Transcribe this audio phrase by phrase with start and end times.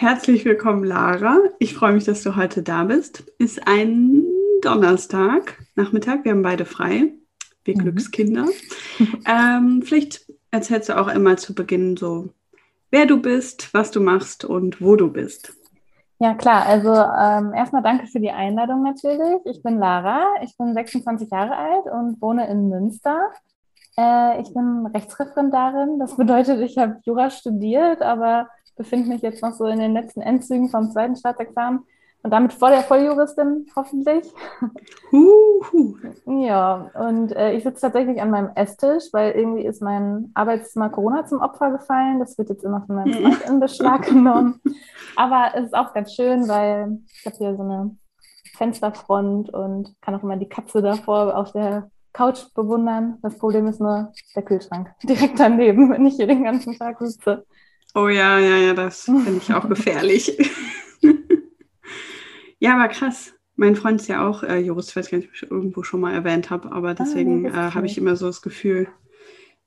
[0.00, 1.38] Herzlich willkommen, Lara.
[1.58, 3.24] Ich freue mich, dass du heute da bist.
[3.38, 4.22] Ist ein
[4.62, 6.24] Donnerstag, Nachmittag.
[6.24, 7.14] Wir haben beide frei.
[7.64, 7.80] Wir mhm.
[7.80, 8.46] Glückskinder.
[9.26, 12.28] ähm, vielleicht erzählst du auch immer zu Beginn so,
[12.92, 15.52] wer du bist, was du machst und wo du bist.
[16.20, 16.64] Ja, klar.
[16.66, 19.40] Also ähm, erstmal danke für die Einladung natürlich.
[19.46, 23.32] Ich bin Lara, ich bin 26 Jahre alt und wohne in Münster.
[23.98, 25.98] Äh, ich bin Rechtsreferendarin.
[25.98, 30.22] Das bedeutet, ich habe Jura studiert, aber befinde mich jetzt noch so in den letzten
[30.22, 31.84] Endzügen vom zweiten Staatsexamen
[32.22, 34.32] und damit vor der Volljuristin, hoffentlich.
[36.26, 41.26] Ja, und äh, ich sitze tatsächlich an meinem Esstisch, weil irgendwie ist mein Arbeitszimmer Corona
[41.26, 42.18] zum Opfer gefallen.
[42.18, 44.60] Das wird jetzt immer von meinem Freund in Beschlag genommen.
[45.16, 47.96] Aber es ist auch ganz schön, weil ich habe hier so eine
[48.56, 53.18] Fensterfront und kann auch immer die Katze davor auf der Couch bewundern.
[53.22, 57.46] Das Problem ist nur der Kühlschrank direkt daneben, wenn ich hier den ganzen Tag sitze.
[57.94, 60.38] Oh ja, ja, ja, das finde ich auch gefährlich.
[62.58, 63.32] ja, aber krass.
[63.56, 66.00] Mein Freund ist ja auch äh, Jurist, ich weiß gar nicht, ob ich irgendwo schon
[66.00, 68.86] mal erwähnt habe, aber ah, deswegen ah, äh, habe ich immer so das Gefühl,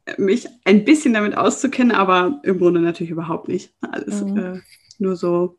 [0.06, 3.74] äh, mich ein bisschen damit auszukennen, aber im Grunde natürlich überhaupt nicht.
[3.82, 4.38] Alles mhm.
[4.38, 4.60] äh,
[4.98, 5.58] nur so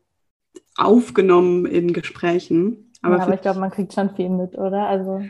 [0.75, 2.91] aufgenommen in Gesprächen.
[3.03, 4.87] Aber, ja, aber ich glaube, man kriegt schon viel mit, oder?
[4.87, 5.21] Also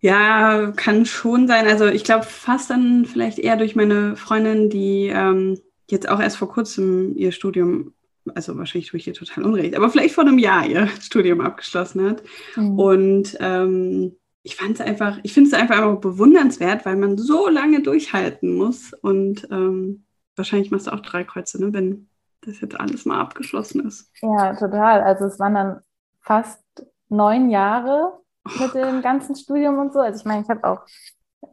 [0.00, 1.66] ja, kann schon sein.
[1.66, 6.36] Also ich glaube fast dann vielleicht eher durch meine Freundin, die ähm, jetzt auch erst
[6.36, 7.94] vor kurzem ihr Studium,
[8.34, 12.08] also wahrscheinlich tue ich ihr total unrecht, aber vielleicht vor einem Jahr ihr Studium abgeschlossen
[12.08, 12.22] hat.
[12.56, 12.78] Mhm.
[12.78, 17.48] Und ähm, ich fand es einfach, ich finde es einfach, einfach bewundernswert, weil man so
[17.48, 18.92] lange durchhalten muss.
[18.92, 20.04] Und ähm,
[20.36, 22.08] wahrscheinlich machst du auch drei Kreuze, ne, wenn
[22.42, 24.10] das jetzt alles mal abgeschlossen ist.
[24.22, 25.02] Ja, total.
[25.02, 25.80] Also es waren dann
[26.20, 26.62] fast
[27.08, 28.12] neun Jahre
[28.46, 29.98] oh mit dem ganzen Studium und so.
[29.98, 30.82] Also ich meine, ich habe auch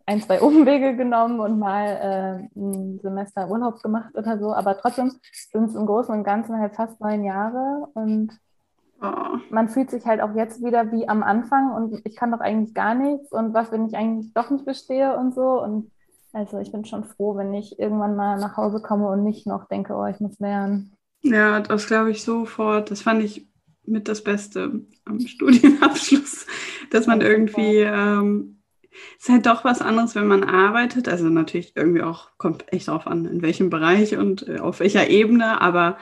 [0.05, 4.53] ein, zwei Umwege genommen und mal äh, ein Semester Urlaub gemacht oder so.
[4.53, 5.11] Aber trotzdem
[5.51, 8.31] sind es im Großen und Ganzen halt fast neun Jahre und
[9.01, 9.37] oh.
[9.49, 12.73] man fühlt sich halt auch jetzt wieder wie am Anfang und ich kann doch eigentlich
[12.73, 15.61] gar nichts und was, wenn ich eigentlich doch nicht bestehe und so.
[15.61, 15.91] Und
[16.33, 19.67] also ich bin schon froh, wenn ich irgendwann mal nach Hause komme und nicht noch
[19.67, 20.93] denke, oh, ich muss lernen.
[21.21, 22.91] Ja, das glaube ich sofort.
[22.91, 23.47] Das fand ich
[23.85, 26.45] mit das Beste am Studienabschluss,
[26.91, 28.62] dass man irgendwie ähm,
[29.19, 31.07] ist halt doch was anderes, wenn man arbeitet.
[31.07, 35.09] Also natürlich irgendwie auch, kommt echt darauf an, in welchem Bereich und äh, auf welcher
[35.09, 35.61] Ebene.
[35.61, 35.97] Aber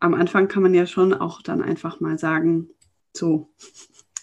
[0.00, 2.68] am Anfang kann man ja schon auch dann einfach mal sagen,
[3.12, 3.50] so,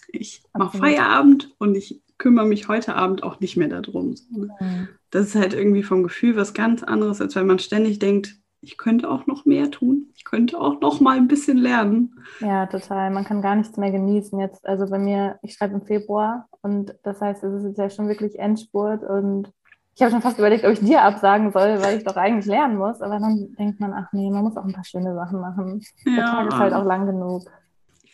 [0.08, 4.14] ich mache Feierabend und ich kümmere mich heute Abend auch nicht mehr darum.
[4.30, 4.88] Ne?
[5.10, 8.78] Das ist halt irgendwie vom Gefühl was ganz anderes, als wenn man ständig denkt, ich
[8.78, 10.08] könnte auch noch mehr tun.
[10.16, 12.18] Ich könnte auch noch mal ein bisschen lernen.
[12.40, 13.10] Ja, total.
[13.10, 14.66] Man kann gar nichts mehr genießen jetzt.
[14.66, 18.08] Also bei mir, ich schreibe im Februar und das heißt, es ist jetzt ja schon
[18.08, 19.52] wirklich Endspurt und
[19.94, 22.76] ich habe schon fast überlegt, ob ich dir absagen soll, weil ich doch eigentlich lernen
[22.76, 23.00] muss.
[23.00, 25.82] Aber dann denkt man, ach nee, man muss auch ein paar schöne Sachen machen.
[26.04, 26.14] Ja.
[26.14, 27.44] Der Tag ist halt auch lang genug.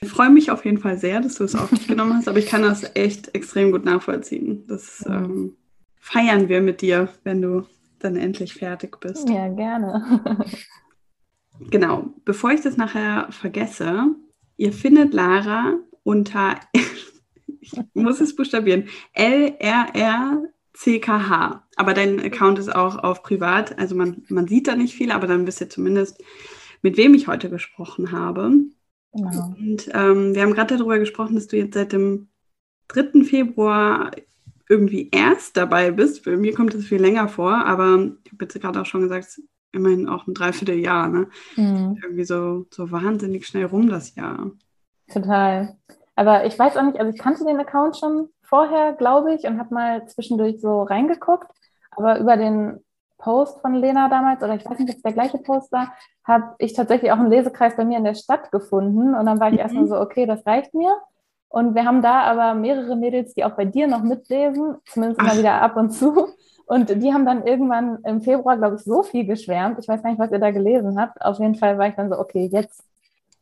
[0.03, 2.39] Ich freue mich auf jeden Fall sehr, dass du es auf dich genommen hast, aber
[2.39, 4.65] ich kann das echt extrem gut nachvollziehen.
[4.67, 5.57] Das ähm,
[5.99, 7.67] feiern wir mit dir, wenn du
[8.01, 9.29] dann endlich fertig bist.
[9.29, 10.45] Ja, gerne.
[11.71, 14.15] genau, bevor ich das nachher vergesse,
[14.57, 16.59] ihr findet Lara unter,
[17.61, 20.47] ich muss es buchstabieren, L-R-R-C-K-H.
[21.77, 25.27] Aber dein Account ist auch auf privat, also man, man sieht da nicht viel, aber
[25.27, 26.23] dann wisst ihr zumindest,
[26.83, 28.53] mit wem ich heute gesprochen habe.
[29.13, 29.55] Genau.
[29.59, 32.29] Und ähm, wir haben gerade darüber gesprochen, dass du jetzt seit dem
[32.89, 33.25] 3.
[33.25, 34.11] Februar
[34.71, 36.25] irgendwie erst dabei bist.
[36.25, 39.41] Bei mir kommt das viel länger vor, aber ich habe jetzt gerade auch schon gesagt,
[39.73, 41.29] immerhin auch ein Dreivierteljahr, ne?
[41.57, 41.99] Mhm.
[42.03, 44.53] Irgendwie so, so wahnsinnig schnell rum das Jahr.
[45.13, 45.77] Total.
[46.15, 49.59] Aber ich weiß auch nicht, also ich kannte den Account schon vorher, glaube ich, und
[49.59, 51.51] habe mal zwischendurch so reingeguckt.
[51.91, 52.79] Aber über den
[53.19, 55.93] Post von Lena damals, oder ich weiß nicht, ob es der gleiche Post war,
[56.25, 59.15] habe ich tatsächlich auch einen Lesekreis bei mir in der Stadt gefunden.
[59.15, 59.61] Und dann war ich mhm.
[59.61, 60.97] erstmal so, okay, das reicht mir.
[61.51, 65.37] Und wir haben da aber mehrere Mädels, die auch bei dir noch mitlesen, zumindest immer
[65.37, 66.29] wieder ab und zu.
[66.65, 69.81] Und die haben dann irgendwann im Februar, glaube ich, so viel geschwärmt.
[69.81, 71.21] Ich weiß gar nicht, was ihr da gelesen habt.
[71.21, 72.85] Auf jeden Fall war ich dann so, okay, jetzt,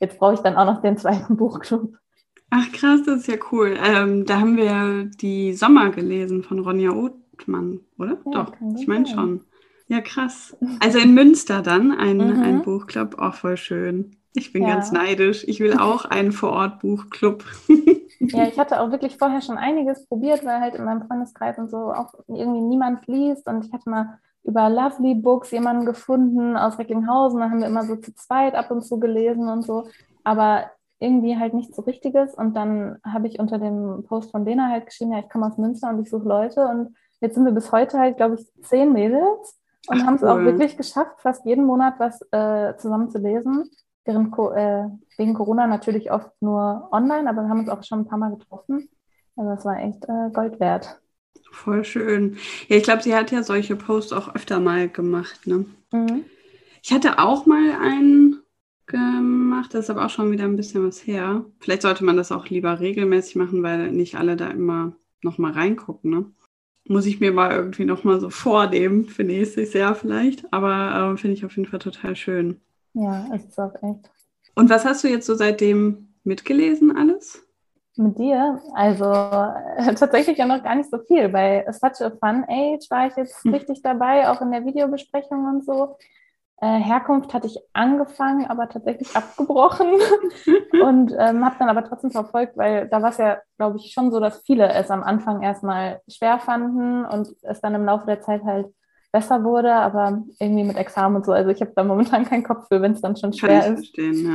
[0.00, 1.94] jetzt brauche ich dann auch noch den zweiten Buchclub.
[2.48, 3.76] Ach krass, das ist ja cool.
[3.84, 8.16] Ähm, da haben wir die Sommer gelesen von Ronja Othmann, oder?
[8.24, 9.42] Ja, Doch, ich meine schon.
[9.88, 10.56] Ja, krass.
[10.80, 12.42] Also in Münster dann ein, mhm.
[12.42, 14.16] ein Buchclub, auch voll schön.
[14.34, 14.74] Ich bin ja.
[14.74, 15.44] ganz neidisch.
[15.48, 17.44] Ich will auch einen Vorort-Buchclub.
[18.20, 21.70] ja, ich hatte auch wirklich vorher schon einiges probiert, weil halt in meinem Freundeskreis und
[21.70, 23.46] so auch irgendwie niemand liest.
[23.48, 27.40] Und ich hatte mal über Lovely Books jemanden gefunden aus Recklinghausen.
[27.40, 29.88] Da haben wir immer so zu zweit ab und zu gelesen und so.
[30.22, 30.70] Aber
[31.00, 32.34] irgendwie halt nichts so Richtiges.
[32.34, 35.56] Und dann habe ich unter dem Post von Dena halt geschrieben, ja, ich komme aus
[35.56, 36.60] Münster und ich suche Leute.
[36.66, 40.28] Und jetzt sind wir bis heute halt, glaube ich, zehn Mädels und haben es cool.
[40.28, 43.70] auch wirklich geschafft, fast jeden Monat was äh, zusammen zu lesen
[44.08, 44.88] während, äh,
[45.18, 48.34] wegen Corona natürlich oft nur online, aber wir haben uns auch schon ein paar Mal
[48.34, 48.88] getroffen.
[49.36, 51.00] Also das war echt äh, Gold wert.
[51.52, 52.36] Voll schön.
[52.68, 55.46] Ja, ich glaube, sie hat ja solche Posts auch öfter mal gemacht.
[55.46, 55.66] Ne?
[55.92, 56.24] Mhm.
[56.82, 58.42] Ich hatte auch mal einen
[58.86, 61.44] gemacht, das ist aber auch schon wieder ein bisschen was her.
[61.60, 66.10] Vielleicht sollte man das auch lieber regelmäßig machen, weil nicht alle da immer nochmal reingucken.
[66.10, 66.26] Ne?
[66.88, 70.52] Muss ich mir mal irgendwie nochmal so vornehmen für nächstes Jahr vielleicht.
[70.52, 72.60] Aber äh, finde ich auf jeden Fall total schön.
[72.94, 74.10] Ja, es ist auch echt.
[74.54, 77.44] Und was hast du jetzt so seitdem mitgelesen alles?
[77.96, 78.60] Mit dir?
[78.74, 81.28] Also äh, tatsächlich ja noch gar nicht so viel.
[81.28, 83.54] Bei Such a Fun Age war ich jetzt hm.
[83.54, 85.96] richtig dabei, auch in der Videobesprechung und so.
[86.60, 89.92] Äh, Herkunft hatte ich angefangen, aber tatsächlich abgebrochen
[90.82, 94.10] und ähm, habe dann aber trotzdem verfolgt, weil da war es ja, glaube ich, schon
[94.10, 98.20] so, dass viele es am Anfang erstmal schwer fanden und es dann im Laufe der
[98.20, 98.66] Zeit halt
[99.12, 101.32] besser wurde, aber irgendwie mit Examen und so.
[101.32, 103.78] Also ich habe da momentan keinen Kopf für, wenn es dann schon schwer Kann ich
[103.78, 103.94] ist.
[103.94, 104.26] Verstehen,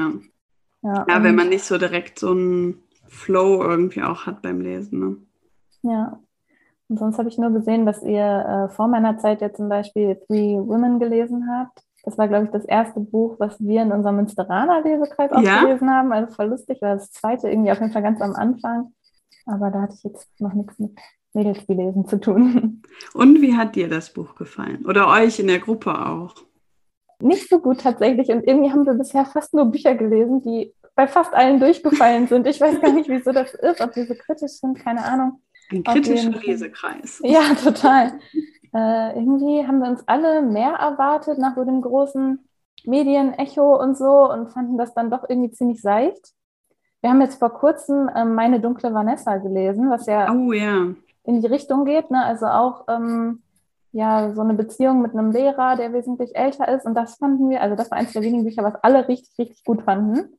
[0.82, 0.92] ja.
[0.92, 5.00] Ja, ja wenn man nicht so direkt so einen Flow irgendwie auch hat beim Lesen.
[5.00, 5.18] Ne?
[5.82, 6.20] Ja.
[6.88, 10.16] Und sonst habe ich nur gesehen, dass ihr äh, vor meiner Zeit ja zum Beispiel
[10.28, 11.82] Three Women gelesen habt.
[12.04, 15.64] Das war, glaube ich, das erste Buch, was wir in unserem Münsteraner Lesekreis auch ja?
[15.64, 16.12] gelesen haben.
[16.12, 18.94] Also voll lustig, war das zweite irgendwie auf jeden Fall ganz am Anfang.
[19.46, 20.92] Aber da hatte ich jetzt noch nichts mit
[21.34, 22.82] Mädelsspiellesen zu tun.
[23.14, 24.86] Und wie hat dir das Buch gefallen?
[24.86, 26.36] Oder euch in der Gruppe auch?
[27.20, 28.30] Nicht so gut tatsächlich.
[28.30, 32.46] Und irgendwie haben wir bisher fast nur Bücher gelesen, die bei fast allen durchgefallen sind.
[32.48, 35.42] Ich weiß gar nicht, wieso das ist, ob die so kritisch sind, keine Ahnung.
[35.72, 37.22] Ein kritischer Lesekreis.
[37.24, 38.20] Ja, total.
[38.74, 42.48] Äh, irgendwie haben wir uns alle mehr erwartet nach so dem großen
[42.86, 46.34] Medienecho und so und fanden das dann doch irgendwie ziemlich seicht.
[47.02, 50.88] Wir haben jetzt vor kurzem ähm, Meine dunkle Vanessa gelesen, was ja, oh, ja
[51.24, 52.12] in die Richtung geht.
[52.12, 52.24] Ne?
[52.24, 53.42] Also auch ähm,
[53.92, 56.86] ja, so eine Beziehung mit einem Lehrer, der wesentlich älter ist.
[56.86, 59.64] Und das fanden wir, also das war eines der wenigen Bücher, was alle richtig, richtig
[59.64, 60.38] gut fanden.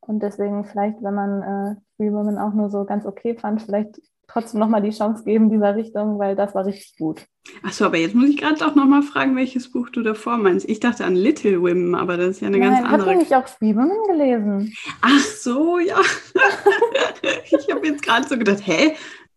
[0.00, 4.00] Und deswegen vielleicht, wenn man äh, Free Women auch nur so ganz okay fand, vielleicht
[4.32, 7.26] trotzdem nochmal die Chance geben dieser Richtung, weil das war richtig gut.
[7.62, 10.68] Achso, aber jetzt muss ich gerade auch nochmal fragen, welches Buch du davor meinst.
[10.68, 13.12] Ich dachte an Little Women, aber das ist ja eine Nein, ganz andere.
[13.12, 14.74] Du nicht auch Free Women gelesen?
[15.00, 15.98] Ach so, ja.
[17.44, 18.94] ich habe jetzt gerade so gedacht, hä,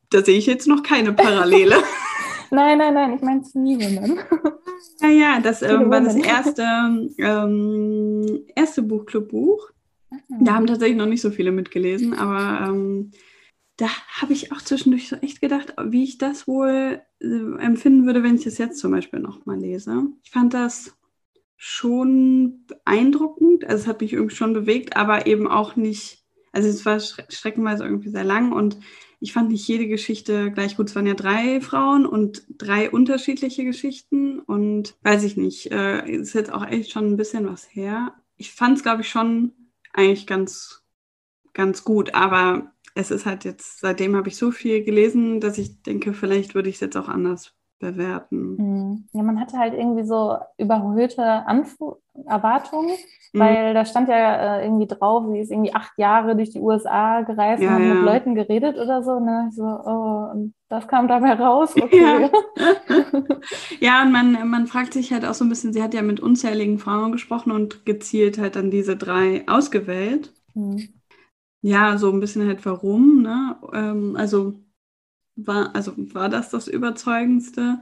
[0.10, 1.76] da sehe ich jetzt noch keine Parallele.
[2.52, 4.20] nein, nein, nein, ich meine Zwiebeln.
[5.02, 6.64] ja, ja, das ähm, war das erste,
[7.18, 9.72] ähm, erste Buchclub-Buch.
[10.40, 10.56] Da ah.
[10.56, 13.12] haben tatsächlich noch nicht so viele mitgelesen, aber ähm,
[13.78, 13.88] da
[14.22, 17.26] habe ich auch zwischendurch so echt gedacht, wie ich das wohl äh,
[17.60, 20.08] empfinden würde, wenn ich es jetzt zum Beispiel nochmal lese.
[20.24, 20.96] Ich fand das
[21.58, 26.86] schon beeindruckend, also es hat mich irgendwie schon bewegt, aber eben auch nicht, also es
[26.86, 28.78] war streckenweise irgendwie sehr lang und
[29.20, 30.90] ich fand nicht jede Geschichte gleich gut.
[30.90, 36.34] Es waren ja drei Frauen und drei unterschiedliche Geschichten und weiß ich nicht, äh, ist
[36.34, 38.14] jetzt auch echt schon ein bisschen was her.
[38.36, 39.54] Ich fand es, glaube ich, schon
[39.94, 40.84] eigentlich ganz,
[41.54, 45.82] ganz gut, aber es ist halt jetzt, seitdem habe ich so viel gelesen, dass ich
[45.82, 48.56] denke, vielleicht würde ich es jetzt auch anders bewerten.
[48.58, 49.08] Mhm.
[49.14, 51.78] Ja, man hatte halt irgendwie so überhöhte Anf
[52.28, 52.96] Erwartungen,
[53.34, 53.40] mhm.
[53.40, 57.22] weil da stand ja äh, irgendwie drauf, sie ist irgendwie acht Jahre durch die USA
[57.22, 57.94] gereist ja, und hat ja.
[57.96, 59.20] mit Leuten geredet oder so.
[59.20, 59.50] Ne?
[59.52, 61.76] So, oh, das kam dabei raus.
[61.84, 62.02] Okay.
[62.02, 62.30] Ja,
[63.80, 66.20] ja und man, man fragt sich halt auch so ein bisschen, sie hat ja mit
[66.20, 70.32] unzähligen Frauen gesprochen und gezielt halt dann diese drei ausgewählt.
[70.54, 70.90] Mhm.
[71.64, 73.56] Ja, so ein bisschen halt warum, ne?
[73.72, 74.54] Ähm, also
[75.38, 77.80] war, also war das das Überzeugendste.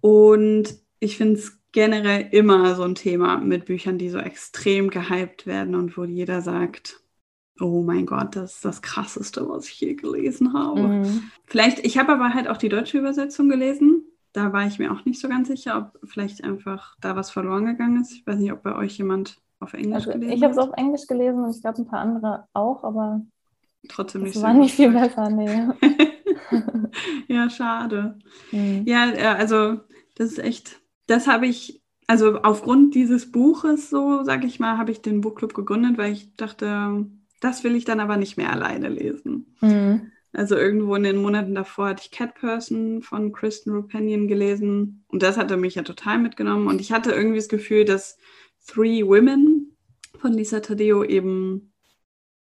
[0.00, 5.46] Und ich finde es generell immer so ein Thema mit Büchern, die so extrem gehypt
[5.46, 7.00] werden und wo jeder sagt,
[7.60, 10.82] oh mein Gott, das ist das Krasseste, was ich je gelesen habe.
[10.82, 11.30] Mhm.
[11.46, 14.04] Vielleicht, ich habe aber halt auch die deutsche Übersetzung gelesen.
[14.32, 17.66] Da war ich mir auch nicht so ganz sicher, ob vielleicht einfach da was verloren
[17.66, 18.12] gegangen ist.
[18.12, 20.72] Ich weiß nicht, ob bei euch jemand auf Englisch also gelesen Ich habe es auf
[20.76, 23.22] Englisch gelesen und ich glaube ein paar andere auch, aber
[23.88, 24.42] trotzdem nicht so.
[24.42, 25.68] War nicht viel besser, nee.
[27.28, 28.18] ja, schade.
[28.50, 28.82] Mhm.
[28.86, 29.80] Ja, also
[30.16, 34.90] das ist echt, das habe ich, also aufgrund dieses Buches, so sage ich mal, habe
[34.90, 37.06] ich den Buchclub gegründet, weil ich dachte,
[37.40, 39.56] das will ich dann aber nicht mehr alleine lesen.
[39.60, 40.12] Mhm.
[40.34, 45.22] Also irgendwo in den Monaten davor hatte ich Cat Person von Kristen Rupanian gelesen und
[45.22, 48.16] das hatte mich ja total mitgenommen und ich hatte irgendwie das Gefühl, dass
[48.66, 49.76] Three Women
[50.18, 51.72] von Lisa Tadeo eben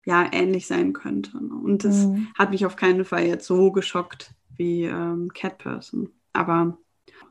[0.05, 1.43] ja ähnlich sein könnte.
[1.43, 1.53] Ne?
[1.53, 2.27] Und das mhm.
[2.37, 6.09] hat mich auf keinen Fall jetzt so geschockt wie ähm, Cat Person.
[6.33, 6.77] Aber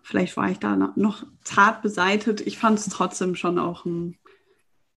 [0.03, 2.41] vielleicht war ich da noch zart beseitet.
[2.41, 4.17] Ich fand es trotzdem schon auch ein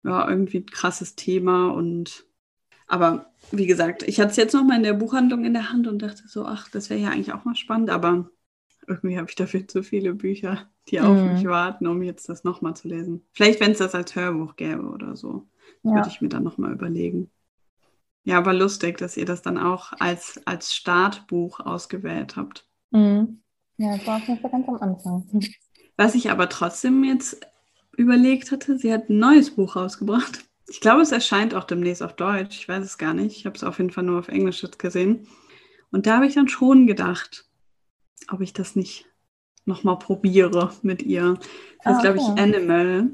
[0.03, 2.25] ja, irgendwie ein krasses Thema und
[2.87, 5.87] aber wie gesagt, ich hatte es jetzt noch mal in der Buchhandlung in der Hand
[5.87, 8.29] und dachte so, ach, das wäre ja eigentlich auch mal spannend, aber
[8.91, 11.33] irgendwie habe ich dafür zu viele Bücher, die auf mhm.
[11.33, 13.25] mich warten, um jetzt das nochmal zu lesen.
[13.31, 15.47] Vielleicht, wenn es das als Hörbuch gäbe oder so,
[15.83, 15.95] ja.
[15.95, 17.31] würde ich mir dann nochmal überlegen.
[18.23, 22.67] Ja, aber lustig, dass ihr das dann auch als, als Startbuch ausgewählt habt.
[22.91, 23.41] Mhm.
[23.77, 25.41] Ja, das war auf jeden Fall ganz am Anfang.
[25.97, 27.41] Was ich aber trotzdem jetzt
[27.97, 30.45] überlegt hatte, sie hat ein neues Buch rausgebracht.
[30.67, 32.57] Ich glaube, es erscheint auch demnächst auf Deutsch.
[32.59, 33.37] Ich weiß es gar nicht.
[33.37, 35.27] Ich habe es auf jeden Fall nur auf Englisch jetzt gesehen.
[35.91, 37.45] Und da habe ich dann schon gedacht,
[38.29, 39.05] ob ich das nicht
[39.65, 41.37] nochmal probiere mit ihr.
[41.83, 43.09] Das ah, ist, glaube ich, Animal.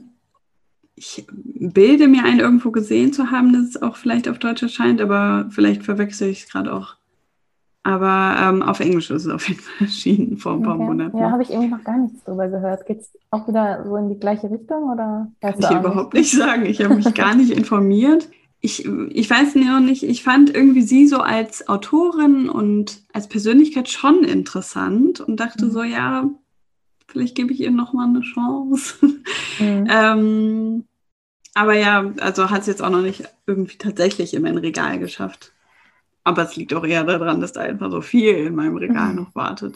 [0.96, 5.00] Ich bilde mir ein, irgendwo gesehen zu haben, dass es auch vielleicht auf Deutsch erscheint,
[5.00, 6.98] aber vielleicht verwechsel ich es gerade auch
[7.88, 10.84] aber ähm, auf Englisch ist es auf jeden Fall erschienen vor ein paar okay.
[10.84, 11.18] Monaten.
[11.18, 12.86] Ja, habe ich irgendwie noch gar nichts drüber gehört.
[12.86, 14.92] Geht es auch wieder so in die gleiche Richtung?
[14.92, 16.66] Oder Kann ich überhaupt nicht sagen.
[16.66, 18.28] Ich habe mich gar nicht informiert.
[18.60, 23.88] Ich, ich weiß noch nicht, ich fand irgendwie sie so als Autorin und als Persönlichkeit
[23.88, 25.72] schon interessant und dachte mhm.
[25.72, 26.30] so, ja,
[27.08, 28.96] vielleicht gebe ich ihr nochmal eine Chance.
[29.60, 29.88] Mhm.
[29.90, 30.84] ähm,
[31.54, 35.54] aber ja, also hat es jetzt auch noch nicht irgendwie tatsächlich in mein Regal geschafft.
[36.24, 39.16] Aber es liegt auch eher daran, dass da einfach so viel in meinem Regal mhm.
[39.16, 39.76] noch wartet.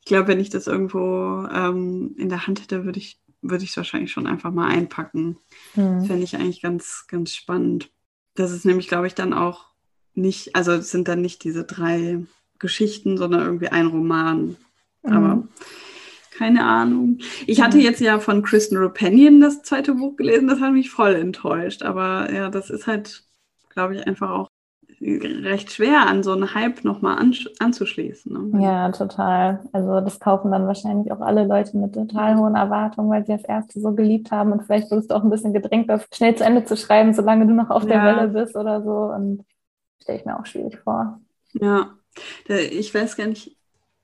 [0.00, 3.70] Ich glaube, wenn ich das irgendwo ähm, in der Hand hätte, würde ich würde ich
[3.70, 5.38] es wahrscheinlich schon einfach mal einpacken.
[5.74, 6.04] Mhm.
[6.04, 7.90] Fände ich eigentlich ganz, ganz spannend.
[8.38, 9.66] Das ist nämlich, glaube ich, dann auch
[10.14, 12.20] nicht, also es sind dann nicht diese drei
[12.58, 14.56] Geschichten, sondern irgendwie ein Roman.
[15.02, 15.12] Mhm.
[15.12, 15.48] Aber
[16.36, 17.18] keine Ahnung.
[17.46, 21.14] Ich hatte jetzt ja von Kristen Rupanian das zweite Buch gelesen, das hat mich voll
[21.16, 21.82] enttäuscht.
[21.82, 23.24] Aber ja, das ist halt,
[23.70, 24.48] glaube ich, einfach auch
[25.00, 28.50] recht schwer, an so einen Hype nochmal an, anzuschließen.
[28.50, 28.62] Ne?
[28.62, 29.60] Ja, total.
[29.72, 33.44] Also das kaufen dann wahrscheinlich auch alle Leute mit total hohen Erwartungen, weil sie das
[33.44, 36.44] erste so geliebt haben und vielleicht wurdest du auch ein bisschen gedrängt, das schnell zu
[36.44, 37.88] Ende zu schreiben, solange du noch auf ja.
[37.88, 39.12] der Welle bist oder so.
[39.14, 39.44] Und
[40.02, 41.20] stelle ich mir auch schwierig vor.
[41.52, 41.90] Ja,
[42.48, 43.56] ich weiß gar nicht,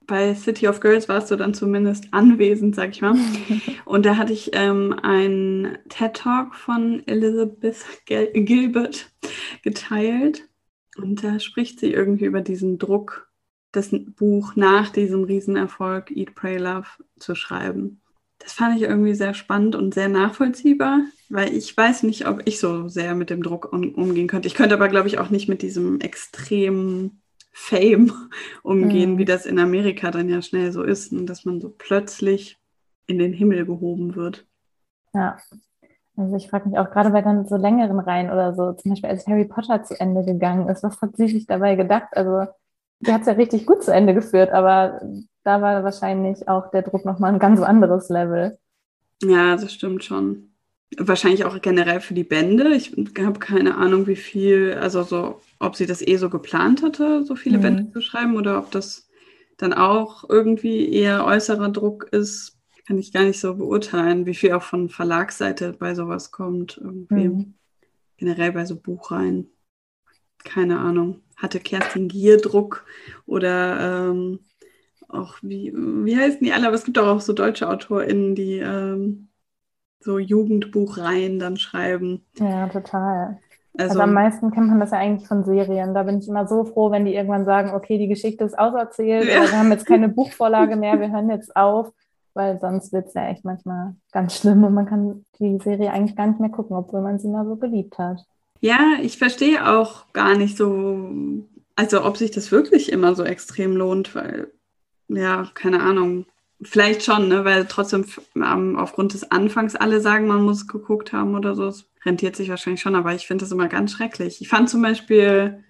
[0.07, 3.15] bei City of Girls warst du dann zumindest anwesend, sag ich mal.
[3.85, 9.11] Und da hatte ich ähm, einen TED-Talk von Elizabeth Gilbert
[9.63, 10.49] geteilt.
[10.97, 13.31] Und da spricht sie irgendwie über diesen Druck,
[13.73, 16.87] das Buch nach diesem Riesenerfolg Eat, Pray, Love
[17.19, 18.01] zu schreiben.
[18.39, 22.61] Das fand ich irgendwie sehr spannend und sehr nachvollziehbar, weil ich weiß nicht, ob ich
[22.61, 24.49] so sehr mit dem Druck um, umgehen könnte.
[24.49, 27.23] Ich könnte aber, glaube ich, auch nicht mit diesem extremen
[27.53, 28.13] Fame
[28.63, 29.19] umgehen, mhm.
[29.19, 32.59] wie das in Amerika dann ja schnell so ist, und dass man so plötzlich
[33.07, 34.47] in den Himmel gehoben wird.
[35.15, 35.39] Ja,
[36.17, 39.11] also ich frage mich auch gerade bei dann so längeren Reihen oder so, zum Beispiel
[39.11, 42.09] als Harry Potter zu Ende gegangen ist, was hat sie sich dabei gedacht?
[42.13, 42.51] Also
[43.01, 45.01] die hat es ja richtig gut zu Ende geführt, aber
[45.43, 48.59] da war wahrscheinlich auch der Druck nochmal ein ganz anderes Level.
[49.23, 50.51] Ja, das stimmt schon.
[50.97, 52.73] Wahrscheinlich auch generell für die Bände.
[52.75, 57.25] Ich habe keine Ahnung, wie viel, also so, ob sie das eh so geplant hatte,
[57.25, 57.63] so viele mhm.
[57.63, 59.09] Bände zu schreiben, oder ob das
[59.57, 64.53] dann auch irgendwie eher äußerer Druck ist, kann ich gar nicht so beurteilen, wie viel
[64.53, 66.79] auch von Verlagsseite bei sowas kommt.
[66.79, 67.29] Irgendwie.
[67.29, 67.55] Mhm.
[68.17, 69.51] Generell bei so Buchreihen.
[70.45, 71.21] Keine Ahnung.
[71.37, 72.85] Hatte Kerstin Gier Druck
[73.27, 74.41] oder ähm,
[75.09, 76.67] auch wie, wie heißen die alle?
[76.67, 79.29] Aber es gibt auch, so deutsche AutorInnen, die ähm,
[80.01, 82.25] so Jugendbuchreihen dann schreiben.
[82.39, 83.41] Ja, total.
[83.77, 85.95] Also, also, am meisten kennt man das ja eigentlich von Serien.
[85.95, 89.27] Da bin ich immer so froh, wenn die irgendwann sagen, okay, die Geschichte ist auserzählt,
[89.27, 89.43] ja.
[89.43, 91.93] wir haben jetzt keine Buchvorlage mehr, wir hören jetzt auf
[92.35, 96.17] weil sonst wird es ja echt manchmal ganz schlimm und man kann die Serie eigentlich
[96.17, 98.19] gar nicht mehr gucken, obwohl man sie mal so geliebt hat.
[98.61, 101.11] Ja, ich verstehe auch gar nicht so,
[101.77, 104.51] also ob sich das wirklich immer so extrem lohnt, weil,
[105.09, 106.27] ja, keine Ahnung.
[106.63, 111.35] Vielleicht schon, ne, weil trotzdem ähm, aufgrund des Anfangs alle sagen, man muss geguckt haben
[111.35, 111.67] oder so.
[111.67, 114.41] Es rentiert sich wahrscheinlich schon, aber ich finde das immer ganz schrecklich.
[114.41, 115.63] Ich fand zum Beispiel,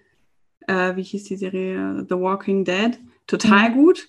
[0.68, 3.74] äh, wie hieß die Serie, The Walking Dead, total mhm.
[3.74, 4.08] gut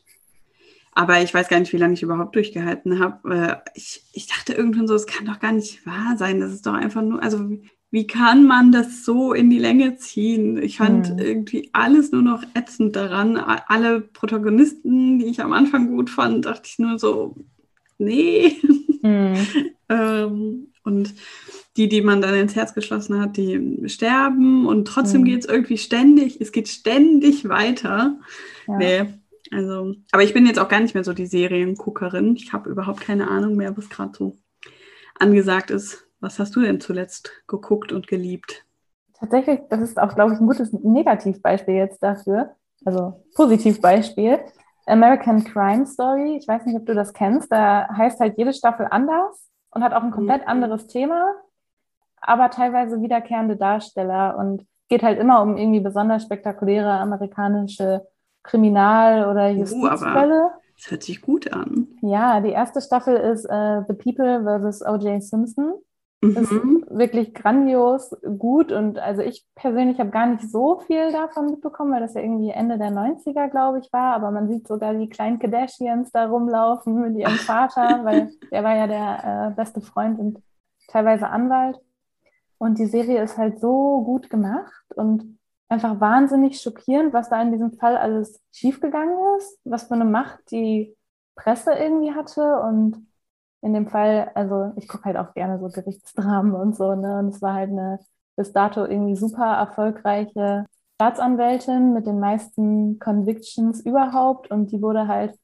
[0.96, 3.62] aber ich weiß gar nicht, wie lange ich überhaupt durchgehalten habe.
[3.76, 6.40] Ich, ich dachte irgendwann so, es kann doch gar nicht wahr sein.
[6.40, 7.50] Das ist doch einfach nur, also
[7.92, 10.58] wie kann man das so in die Länge ziehen?
[10.58, 11.20] Ich fand mhm.
[11.20, 13.36] irgendwie alles nur noch ätzend daran.
[13.38, 17.36] Alle Protagonisten, die ich am Anfang gut fand, dachte ich nur so,
[17.98, 18.56] nee.
[19.02, 19.36] Mhm.
[19.90, 21.14] ähm, und
[21.76, 25.26] die, die man dann ins Herz geschlossen hat, die sterben und trotzdem mhm.
[25.26, 28.18] geht es irgendwie ständig, es geht ständig weiter.
[28.68, 28.78] Ja.
[28.78, 29.06] Nee,
[29.56, 32.36] also, aber ich bin jetzt auch gar nicht mehr so die Serienguckerin.
[32.36, 34.36] Ich habe überhaupt keine Ahnung mehr, was gerade so
[35.18, 36.06] angesagt ist.
[36.20, 38.66] Was hast du denn zuletzt geguckt und geliebt?
[39.18, 42.56] Tatsächlich, das ist auch, glaube ich, ein gutes Negativbeispiel jetzt dafür.
[42.84, 44.40] Also Positivbeispiel.
[44.88, 46.38] American Crime Story.
[46.38, 47.52] Ich weiß nicht, ob du das kennst.
[47.52, 50.50] Da heißt halt jede Staffel anders und hat auch ein komplett mhm.
[50.50, 51.34] anderes Thema,
[52.22, 58.06] aber teilweise wiederkehrende Darsteller und geht halt immer um irgendwie besonders spektakuläre amerikanische
[58.46, 60.52] Kriminal- oder Justizfälle.
[60.56, 61.88] Uh, das hört sich gut an.
[62.02, 64.82] Ja, die erste Staffel ist uh, The People vs.
[64.86, 65.24] O.J.
[65.24, 65.74] Simpson.
[66.22, 66.84] Mhm.
[66.84, 71.92] Ist wirklich grandios gut und also ich persönlich habe gar nicht so viel davon mitbekommen,
[71.92, 75.10] weil das ja irgendwie Ende der 90er, glaube ich, war, aber man sieht sogar die
[75.10, 80.20] kleinen Kardashians da rumlaufen mit ihrem Vater, weil der war ja der äh, beste Freund
[80.20, 80.42] und
[80.88, 81.80] teilweise Anwalt.
[82.58, 85.38] Und die Serie ist halt so gut gemacht und
[85.76, 90.40] einfach wahnsinnig schockierend, was da in diesem Fall alles schiefgegangen ist, was für eine Macht
[90.52, 90.96] die
[91.36, 93.06] Presse irgendwie hatte und
[93.62, 97.20] in dem Fall, also ich gucke halt auch gerne so Gerichtsdramen und so, ne?
[97.20, 98.00] Und es war halt eine
[98.36, 100.66] bis dato irgendwie super erfolgreiche
[100.96, 105.38] Staatsanwältin mit den meisten Convictions überhaupt und die wurde halt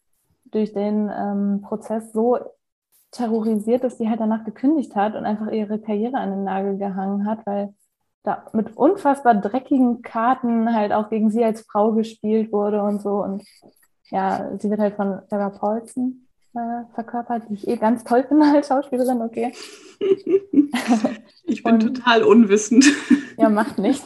[0.46, 2.38] durch den ähm, Prozess so
[3.12, 7.26] terrorisiert, dass die halt danach gekündigt hat und einfach ihre Karriere an den Nagel gehangen
[7.26, 7.74] hat, weil
[8.24, 13.24] da mit unfassbar dreckigen Karten halt auch gegen sie als Frau gespielt wurde und so.
[13.24, 13.44] Und
[14.10, 18.46] ja, sie wird halt von Sarah Paulson äh, verkörpert, die ich eh ganz toll finde
[18.54, 19.54] als Schauspielerin, okay.
[21.46, 22.86] ich bin und, total unwissend.
[23.38, 24.06] ja, macht nichts.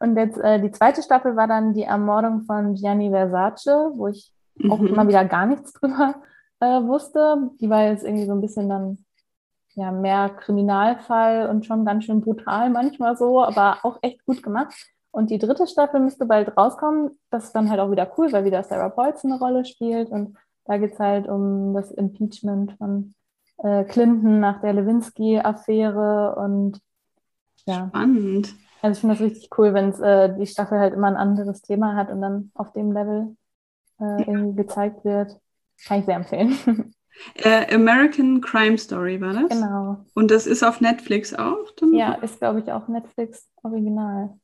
[0.00, 4.32] Und jetzt äh, die zweite Staffel war dann die Ermordung von Gianni Versace, wo ich
[4.68, 4.88] auch mhm.
[4.88, 6.16] immer wieder gar nichts drüber
[6.58, 7.50] äh, wusste.
[7.60, 9.04] Die war jetzt irgendwie so ein bisschen dann
[9.74, 14.74] ja, mehr Kriminalfall und schon ganz schön brutal manchmal so, aber auch echt gut gemacht.
[15.10, 17.18] Und die dritte Staffel müsste bald rauskommen.
[17.30, 20.08] Das ist dann halt auch wieder cool, weil wieder Sarah Paulson eine Rolle spielt.
[20.08, 23.14] Und da geht es halt um das Impeachment von
[23.58, 26.34] äh, Clinton nach der Lewinsky-Affäre.
[26.36, 26.80] Und
[27.66, 27.88] ja.
[27.88, 28.54] Spannend.
[28.80, 31.94] Also ich finde das richtig cool, wenn äh, die Staffel halt immer ein anderes Thema
[31.94, 33.36] hat und dann auf dem Level
[34.00, 35.38] äh, irgendwie gezeigt wird.
[35.86, 36.94] Kann ich sehr empfehlen.
[37.34, 39.50] Äh, American Crime Story war das?
[39.50, 40.04] Genau.
[40.14, 41.70] Und das ist auf Netflix auch?
[41.76, 41.92] Dann?
[41.94, 44.38] Ja, ist, glaube ich, auch Netflix Original.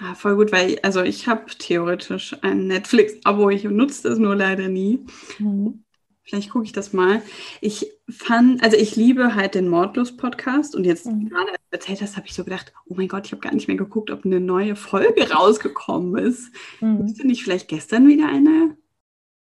[0.00, 4.68] Ah, voll gut, weil also ich habe theoretisch ein Netflix-Abo, ich nutze das nur leider
[4.68, 5.04] nie.
[5.38, 5.84] Mhm.
[6.24, 7.20] Vielleicht gucke ich das mal.
[7.60, 11.28] Ich fand, also ich liebe halt den Mordlos-Podcast und jetzt mhm.
[11.28, 13.52] gerade als du erzählt hast, habe ich so gedacht, oh mein Gott, ich habe gar
[13.52, 16.52] nicht mehr geguckt, ob eine neue Folge rausgekommen ist.
[16.80, 16.98] Mhm.
[17.02, 18.76] Müsste nicht vielleicht gestern wieder eine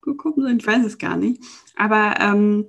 [0.09, 1.43] gekommen sind, ich weiß es gar nicht.
[1.77, 2.67] Aber ähm,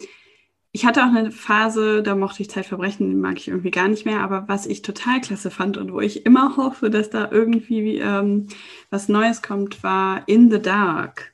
[0.71, 4.05] ich hatte auch eine Phase, da mochte ich Zeitverbrechen, den mag ich irgendwie gar nicht
[4.05, 4.21] mehr.
[4.21, 8.47] Aber was ich total klasse fand und wo ich immer hoffe, dass da irgendwie ähm,
[8.91, 11.33] was Neues kommt, war In the Dark.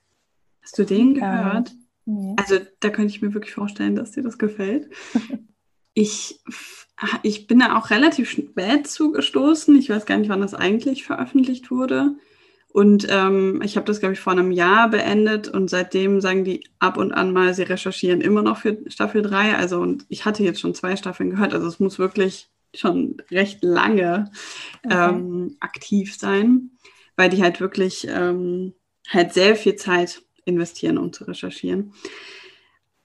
[0.62, 1.74] Hast du den gehört?
[2.06, 2.36] Nee.
[2.38, 4.90] Also da könnte ich mir wirklich vorstellen, dass dir das gefällt.
[5.94, 6.40] ich,
[7.24, 9.76] ich bin da auch relativ spät zugestoßen.
[9.76, 12.16] Ich weiß gar nicht, wann das eigentlich veröffentlicht wurde.
[12.76, 16.68] Und ähm, ich habe das, glaube ich, vor einem Jahr beendet und seitdem sagen die
[16.80, 19.56] ab und an mal, sie recherchieren immer noch für Staffel 3.
[19.56, 21.54] Also, und ich hatte jetzt schon zwei Staffeln gehört.
[21.54, 24.30] Also, es muss wirklich schon recht lange
[24.84, 25.08] okay.
[25.08, 26.72] ähm, aktiv sein,
[27.16, 28.74] weil die halt wirklich ähm,
[29.08, 31.94] halt sehr viel Zeit investieren, um zu recherchieren.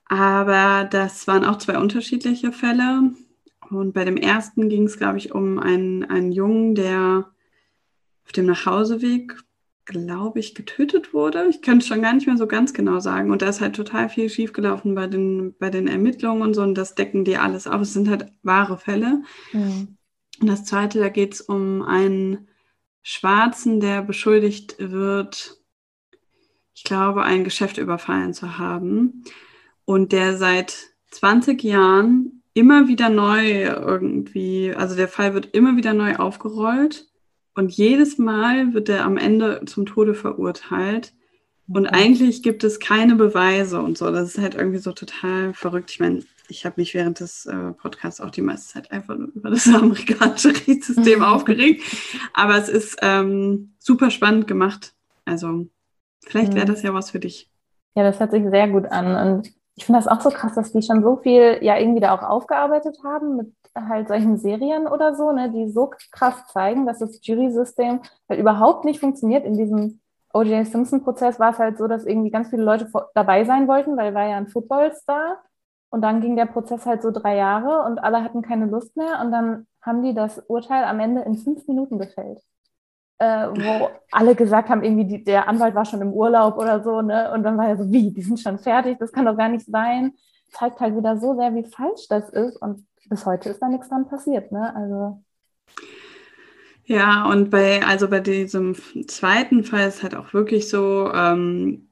[0.03, 3.13] Aber das waren auch zwei unterschiedliche Fälle.
[3.69, 7.31] Und bei dem ersten ging es, glaube ich, um einen, einen Jungen, der
[8.25, 9.41] auf dem Nachhauseweg
[9.85, 11.47] glaube ich, getötet wurde.
[11.49, 13.31] Ich könnte es schon gar nicht mehr so ganz genau sagen.
[13.31, 16.61] Und da ist halt total viel schiefgelaufen bei den, bei den Ermittlungen und so.
[16.61, 17.81] Und das decken die alles auf.
[17.81, 19.23] Es sind halt wahre Fälle.
[19.53, 19.97] Mhm.
[20.39, 22.47] Und das zweite, da geht es um einen
[23.03, 25.57] Schwarzen, der beschuldigt wird,
[26.73, 29.23] ich glaube, ein Geschäft überfallen zu haben.
[29.85, 35.93] Und der seit 20 Jahren immer wieder neu irgendwie, also der Fall wird immer wieder
[35.93, 37.10] neu aufgerollt
[37.55, 41.13] und jedes Mal wird er am Ende zum Tode verurteilt.
[41.67, 41.95] Und okay.
[41.95, 44.11] eigentlich gibt es keine Beweise und so.
[44.11, 45.91] Das ist halt irgendwie so total verrückt.
[45.91, 49.29] Ich meine, ich habe mich während des äh, Podcasts auch die meiste Zeit einfach nur
[49.29, 51.83] über das amerikanische Rechtssystem aufgeregt.
[52.33, 54.93] Aber es ist ähm, super spannend gemacht.
[55.25, 55.67] Also
[56.25, 57.49] vielleicht wäre das ja was für dich.
[57.95, 59.15] Ja, das hört sich sehr gut an.
[59.15, 62.13] Und ich finde das auch so krass, dass die schon so viel ja irgendwie da
[62.13, 66.99] auch aufgearbeitet haben mit halt solchen Serien oder so, ne, die so krass zeigen, dass
[66.99, 69.43] das Jury-System halt überhaupt nicht funktioniert.
[69.43, 69.99] In diesem
[70.33, 70.67] O.J.
[70.67, 74.27] Simpson-Prozess war es halt so, dass irgendwie ganz viele Leute dabei sein wollten, weil war
[74.27, 75.41] ja ein Footballstar.
[75.89, 79.19] Und dann ging der Prozess halt so drei Jahre und alle hatten keine Lust mehr.
[79.19, 82.39] Und dann haben die das Urteil am Ende in fünf Minuten gefällt.
[83.21, 87.03] Äh, wo alle gesagt haben, irgendwie die, der Anwalt war schon im Urlaub oder so,
[87.03, 87.31] ne?
[87.31, 89.67] Und dann war er so, wie, die sind schon fertig, das kann doch gar nicht
[89.67, 90.13] sein.
[90.49, 92.59] Zeigt halt wieder so sehr, wie falsch das ist.
[92.59, 94.75] Und bis heute ist da nichts dran passiert, ne?
[94.75, 95.21] Also.
[96.85, 101.89] Ja, und bei, also bei diesem zweiten Fall ist halt auch wirklich so, ähm,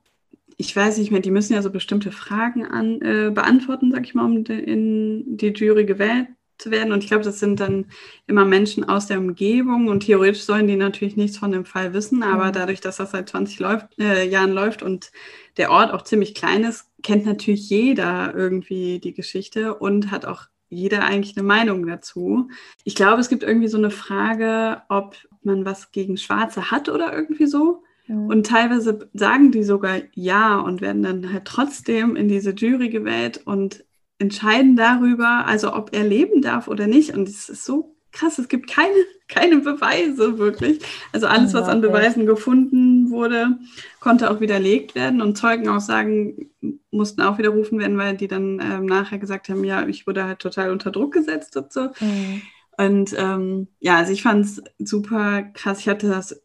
[0.58, 4.16] ich weiß nicht mehr, die müssen ja so bestimmte Fragen an, äh, beantworten, sag ich
[4.16, 6.28] mal, um in die Jury gewählt
[6.60, 6.92] zu werden.
[6.92, 7.86] Und ich glaube, das sind dann
[8.28, 12.24] immer Menschen aus der Umgebung und theoretisch sollen die natürlich nichts von dem Fall wissen,
[12.24, 12.54] aber mhm.
[12.54, 15.12] dadurch, dass das seit 20 läuft, äh, Jahren läuft und
[15.58, 20.44] der Ort auch ziemlich klein ist, kennt natürlich jeder irgendwie die Geschichte und hat auch
[20.70, 22.50] jeder eigentlich eine Meinung dazu.
[22.84, 27.12] Ich glaube, es gibt irgendwie so eine Frage, ob man was gegen Schwarze hat oder
[27.14, 27.84] irgendwie so.
[28.10, 33.42] Und teilweise sagen die sogar ja und werden dann halt trotzdem in diese Jury gewählt
[33.46, 33.86] und
[34.20, 37.14] entscheiden darüber, also ob er leben darf oder nicht.
[37.14, 38.94] Und es ist so krass, es gibt keine,
[39.28, 40.80] keine Beweise wirklich.
[41.12, 43.58] Also alles, was an Beweisen gefunden wurde,
[44.00, 46.52] konnte auch widerlegt werden und Zeugenaussagen
[46.92, 50.40] mussten auch widerrufen werden, weil die dann ähm, nachher gesagt haben, ja, ich wurde halt
[50.40, 51.90] total unter Druck gesetzt und so.
[52.00, 52.42] Mhm.
[52.78, 55.80] Und ähm, ja, also ich fand es super krass.
[55.80, 56.42] Ich hatte das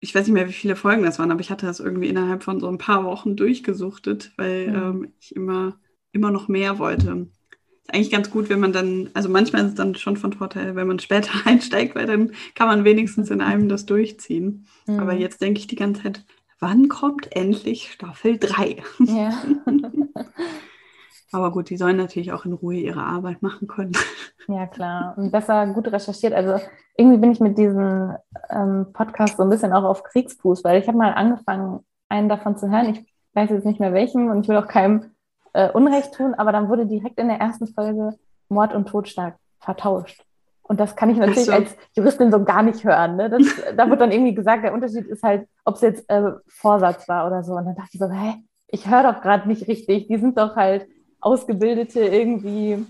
[0.00, 2.44] ich weiß nicht mehr, wie viele Folgen das waren, aber ich hatte das irgendwie innerhalb
[2.44, 4.74] von so ein paar Wochen durchgesuchtet, weil mhm.
[4.76, 5.78] ähm, ich immer,
[6.16, 7.28] immer noch mehr wollte.
[7.82, 10.74] Ist eigentlich ganz gut, wenn man dann, also manchmal ist es dann schon von Vorteil,
[10.74, 14.66] wenn man später einsteigt, weil dann kann man wenigstens in einem das durchziehen.
[14.86, 14.98] Mhm.
[14.98, 16.24] Aber jetzt denke ich die ganze Zeit,
[16.58, 18.82] wann kommt endlich Staffel 3?
[19.00, 19.32] Ja.
[21.32, 23.92] Aber gut, die sollen natürlich auch in Ruhe ihre Arbeit machen können.
[24.48, 25.14] Ja, klar.
[25.16, 26.32] Und besser gut recherchiert.
[26.32, 26.64] Also
[26.96, 28.12] irgendwie bin ich mit diesem
[28.48, 32.56] ähm, Podcast so ein bisschen auch auf Kriegsfuß, weil ich habe mal angefangen, einen davon
[32.56, 32.90] zu hören.
[32.90, 35.15] Ich weiß jetzt nicht mehr welchen und ich will auch keinem
[35.56, 38.14] äh, Unrecht tun, aber dann wurde direkt in der ersten Folge
[38.48, 40.22] Mord und Totschlag vertauscht.
[40.62, 41.52] Und das kann ich natürlich so.
[41.52, 43.16] als Juristin so gar nicht hören.
[43.16, 43.30] Ne?
[43.30, 43.42] Das,
[43.76, 47.26] da wird dann irgendwie gesagt, der Unterschied ist halt, ob es jetzt äh, Vorsatz war
[47.26, 47.54] oder so.
[47.54, 48.34] Und dann dachte ich so, hä,
[48.68, 50.08] ich höre doch gerade nicht richtig.
[50.08, 50.86] Die sind doch halt
[51.20, 52.84] ausgebildete irgendwie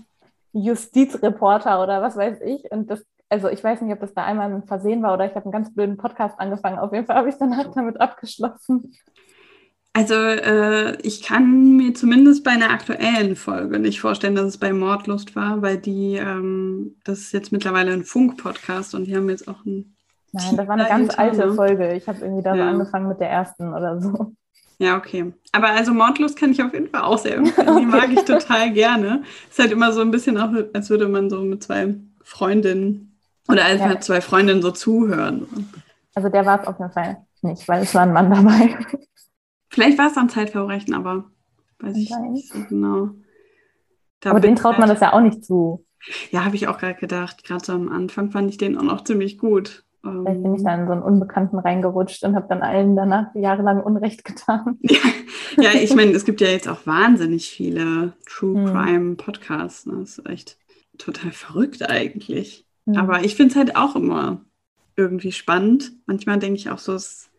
[0.51, 2.69] Justizreporter oder was weiß ich.
[2.71, 5.35] Und das, also ich weiß nicht, ob das da einmal ein Versehen war oder ich
[5.35, 6.79] habe einen ganz blöden Podcast angefangen.
[6.79, 8.93] Auf jeden Fall habe ich danach damit abgeschlossen.
[9.97, 14.71] Also äh, ich kann mir zumindest bei einer aktuellen Folge nicht vorstellen, dass es bei
[14.71, 19.47] Mordlust war, weil die, ähm, das ist jetzt mittlerweile ein Funk-Podcast und die haben jetzt
[19.47, 19.95] auch ein.
[20.33, 21.95] Nein, das war eine ganz alte Folge.
[21.95, 22.65] Ich habe irgendwie da ja.
[22.65, 24.33] so angefangen mit der ersten oder so.
[24.77, 25.33] Ja, okay.
[25.51, 27.79] Aber also Mordlust kann ich auf jeden Fall auch sehr empfehlen.
[27.79, 29.23] Die mag ich total gerne.
[29.49, 33.65] Ist halt immer so ein bisschen auch, als würde man so mit zwei Freundinnen oder
[33.65, 33.99] als ja.
[33.99, 35.47] zwei Freundinnen so zuhören.
[36.13, 38.77] Also der war es auf jeden Fall nicht, weil es war ein Mann dabei.
[39.69, 41.25] Vielleicht war es am Zeitverbrechen, aber
[41.79, 43.09] weiß ich nicht so genau.
[44.19, 45.85] Da aber den traut man das ja auch nicht zu.
[46.31, 47.43] Ja, habe ich auch gerade gedacht.
[47.43, 49.83] Gerade so am Anfang fand ich den auch noch ziemlich gut.
[50.01, 53.81] Vielleicht bin ich da in so einen Unbekannten reingerutscht und habe dann allen danach jahrelang
[53.81, 54.79] Unrecht getan.
[55.59, 58.65] Ja, ich meine, es gibt ja jetzt auch wahnsinnig viele True hm.
[58.65, 59.87] Crime Podcasts.
[59.87, 59.95] Ne?
[60.01, 60.57] Das ist echt
[60.99, 62.67] total verrückt eigentlich.
[62.85, 62.95] Hm.
[62.95, 64.41] Aber ich finde es halt auch immer
[64.95, 65.93] irgendwie spannend.
[66.05, 67.29] Manchmal denke ich auch so, es ist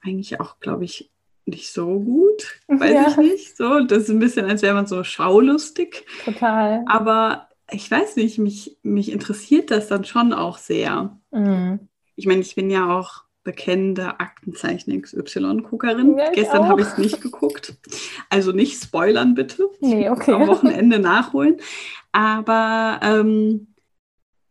[0.00, 1.10] eigentlich auch, glaube ich,
[1.48, 2.60] nicht so gut.
[2.68, 3.08] Weiß ja.
[3.08, 3.56] ich nicht.
[3.56, 6.04] So, das ist ein bisschen, als wäre man so schaulustig.
[6.24, 6.84] Total.
[6.86, 11.18] Aber ich weiß nicht, mich, mich interessiert das dann schon auch sehr.
[11.30, 11.80] Mhm.
[12.16, 16.18] Ich meine, ich bin ja auch bekennende Aktenzeichen XY-Guckerin.
[16.18, 17.74] Ja, Gestern habe ich es nicht geguckt.
[18.28, 19.70] Also nicht spoilern bitte.
[19.80, 20.32] Nee, okay.
[20.32, 21.56] Am Wochenende nachholen.
[22.12, 23.67] Aber ähm,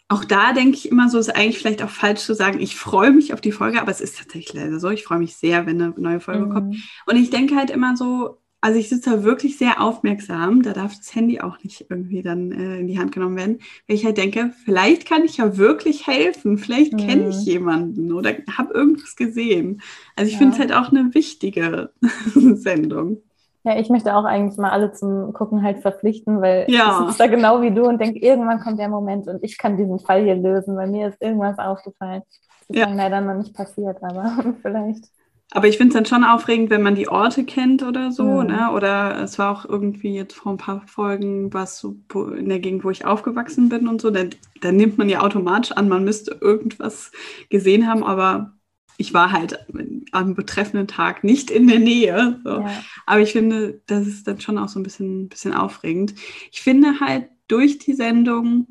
[0.09, 3.11] auch da denke ich immer so, ist eigentlich vielleicht auch falsch zu sagen, ich freue
[3.11, 4.89] mich auf die Folge, aber es ist tatsächlich leider so.
[4.89, 6.53] Ich freue mich sehr, wenn eine neue Folge mhm.
[6.53, 6.75] kommt.
[7.05, 10.63] Und ich denke halt immer so, also ich sitze da wirklich sehr aufmerksam.
[10.63, 13.59] Da darf das Handy auch nicht irgendwie dann äh, in die Hand genommen werden.
[13.87, 16.57] Weil ich halt denke, vielleicht kann ich ja wirklich helfen.
[16.57, 16.97] Vielleicht mhm.
[16.97, 19.81] kenne ich jemanden oder habe irgendwas gesehen.
[20.15, 20.39] Also ich ja.
[20.39, 21.91] finde es halt auch eine wichtige
[22.33, 23.21] Sendung.
[23.67, 27.01] Ja, ich möchte auch eigentlich mal alle zum Gucken halt verpflichten, weil ja.
[27.01, 29.75] ich sitze da genau wie du und denke, irgendwann kommt der Moment und ich kann
[29.75, 32.21] diesen Fall hier lösen, weil mir ist irgendwas aufgefallen.
[32.69, 32.89] Das ist ja.
[32.93, 35.03] leider noch nicht passiert, aber vielleicht.
[35.51, 38.47] Aber ich finde es dann schon aufregend, wenn man die Orte kennt oder so, mhm.
[38.47, 38.71] ne?
[38.71, 41.97] Oder es war auch irgendwie jetzt vor ein paar Folgen was so
[42.37, 44.11] in der Gegend, wo ich aufgewachsen bin und so.
[44.11, 44.29] Dann,
[44.61, 47.11] dann nimmt man ja automatisch an, man müsste irgendwas
[47.49, 48.53] gesehen haben, aber
[48.97, 49.65] ich war halt
[50.11, 52.41] am betreffenden Tag nicht in der Nähe.
[52.43, 52.49] So.
[52.49, 52.83] Ja.
[53.05, 56.15] Aber ich finde, das ist dann schon auch so ein bisschen, bisschen aufregend.
[56.51, 58.67] Ich finde halt, durch die Sendung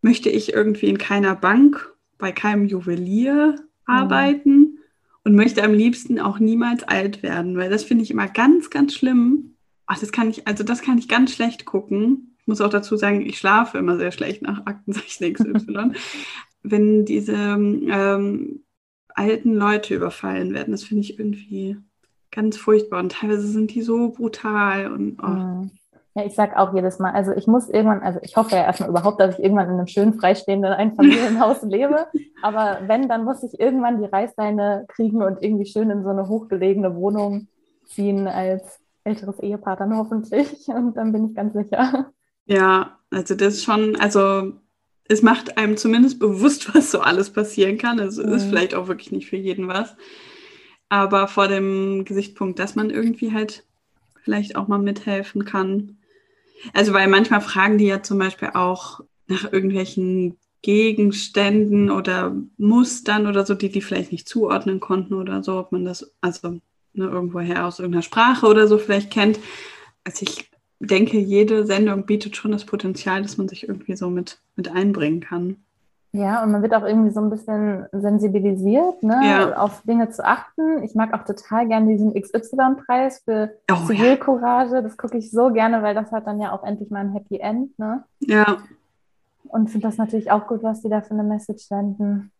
[0.00, 3.94] möchte ich irgendwie in keiner Bank, bei keinem Juwelier mhm.
[3.94, 4.78] arbeiten
[5.24, 8.94] und möchte am liebsten auch niemals alt werden, weil das finde ich immer ganz, ganz
[8.94, 9.56] schlimm.
[9.86, 12.36] ach, das kann ich, also das kann ich ganz schlecht gucken.
[12.40, 15.92] Ich muss auch dazu sagen, ich schlafe immer sehr schlecht nach Aktenzeichen XY.
[16.62, 18.62] Wenn diese ähm,
[19.14, 21.76] alten Leute überfallen werden, das finde ich irgendwie
[22.30, 23.00] ganz furchtbar.
[23.00, 25.26] Und teilweise sind die so brutal und oh.
[25.26, 25.70] Mhm.
[26.16, 28.88] Ja, ich sag auch jedes Mal, also ich muss irgendwann, also ich hoffe ja erstmal
[28.88, 32.06] überhaupt, dass ich irgendwann in einem schönen freistehenden Einfamilienhaus lebe.
[32.42, 36.26] Aber wenn, dann muss ich irgendwann die Reißleine kriegen und irgendwie schön in so eine
[36.26, 37.46] hochgelegene Wohnung
[37.86, 40.66] ziehen als älteres Ehepaar dann hoffentlich.
[40.66, 42.10] Und dann bin ich ganz sicher.
[42.46, 44.54] Ja, also das ist schon, also
[45.10, 48.00] es macht einem zumindest bewusst, was so alles passieren kann.
[48.00, 48.32] Also mhm.
[48.32, 49.96] ist vielleicht auch wirklich nicht für jeden was.
[50.88, 53.64] Aber vor dem Gesichtspunkt, dass man irgendwie halt
[54.22, 55.98] vielleicht auch mal mithelfen kann.
[56.74, 63.46] Also, weil manchmal fragen die ja zum Beispiel auch nach irgendwelchen Gegenständen oder Mustern oder
[63.46, 66.60] so, die die vielleicht nicht zuordnen konnten oder so, ob man das also
[66.92, 69.38] ne, irgendwoher aus irgendeiner Sprache oder so vielleicht kennt.
[70.04, 70.49] Also ich
[70.80, 75.20] denke, jede Sendung bietet schon das Potenzial, dass man sich irgendwie so mit, mit einbringen
[75.20, 75.56] kann.
[76.12, 79.56] Ja, und man wird auch irgendwie so ein bisschen sensibilisiert, ne, ja.
[79.56, 80.82] auf Dinge zu achten.
[80.82, 84.74] Ich mag auch total gerne diesen XY-Preis für oh, Zivilcourage.
[84.74, 84.82] Ja.
[84.82, 87.38] Das gucke ich so gerne, weil das hat dann ja auch endlich mal ein Happy
[87.38, 88.02] End, ne?
[88.18, 88.56] Ja.
[89.44, 92.32] Und finde das natürlich auch gut, was die da für eine Message senden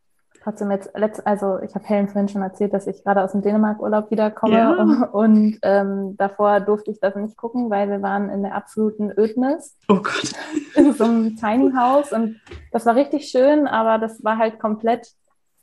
[0.42, 3.42] trotzdem jetzt, letzt, also ich habe Helen vorhin schon erzählt, dass ich gerade aus dem
[3.42, 4.72] Dänemark-Urlaub wiederkomme ja.
[4.72, 9.10] und, und ähm, davor durfte ich das nicht gucken, weil wir waren in der absoluten
[9.16, 9.76] Ödnis.
[9.88, 10.32] Oh Gott.
[10.76, 15.08] In so einem Tiny House und das war richtig schön, aber das war halt komplett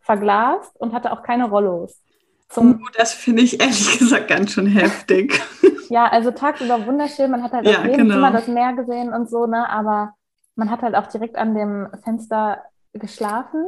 [0.02, 2.02] verglast und hatte auch keine Rollos.
[2.50, 5.42] Zum oh, das finde ich ehrlich gesagt ganz schön heftig.
[5.90, 8.16] ja, also tagsüber wunderschön, man hat halt ja, auf jedem genau.
[8.16, 10.14] Zimmer das Meer gesehen und so, ne, aber
[10.56, 12.64] man hat halt auch direkt an dem Fenster
[12.94, 13.64] geschlafen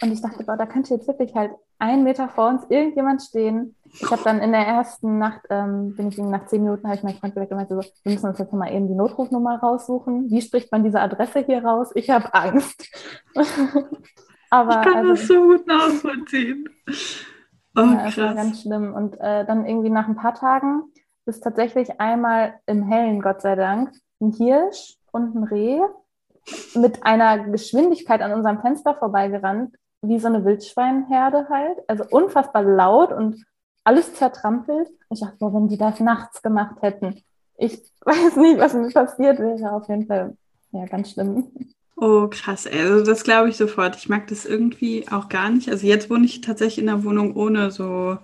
[0.00, 3.74] und ich dachte, boah, da könnte jetzt wirklich halt einen Meter vor uns irgendjemand stehen.
[3.92, 7.02] Ich habe dann in der ersten Nacht, ähm, bin ich nach zehn Minuten, habe ich
[7.02, 10.30] meinen Freund geweckt und meinte so, wir müssen uns jetzt mal eben die Notrufnummer raussuchen.
[10.30, 11.90] Wie spricht man diese Adresse hier raus?
[11.94, 12.88] Ich habe Angst.
[14.50, 16.68] Aber, ich kann also, das so gut nachvollziehen.
[17.76, 18.94] Oh, ja, das war ganz schlimm.
[18.94, 20.82] Und äh, dann irgendwie nach ein paar Tagen
[21.26, 25.80] ist tatsächlich einmal im Hellen, Gott sei Dank, ein Hirsch und ein Reh
[26.74, 31.78] mit einer Geschwindigkeit an unserem Fenster vorbeigerannt, wie so eine Wildschweinherde halt.
[31.88, 33.44] Also unfassbar laut und
[33.84, 34.88] alles zertrampelt.
[35.10, 37.22] Ich dachte, boah, wenn die das nachts gemacht hätten,
[37.56, 39.72] ich weiß nicht, was mir passiert wäre.
[39.72, 40.36] Auf jeden Fall,
[40.72, 41.50] ja, ganz schlimm.
[41.96, 42.66] Oh, krass.
[42.66, 43.96] Also das glaube ich sofort.
[43.96, 45.68] Ich mag das irgendwie auch gar nicht.
[45.68, 48.18] Also jetzt wohne ich tatsächlich in einer Wohnung ohne so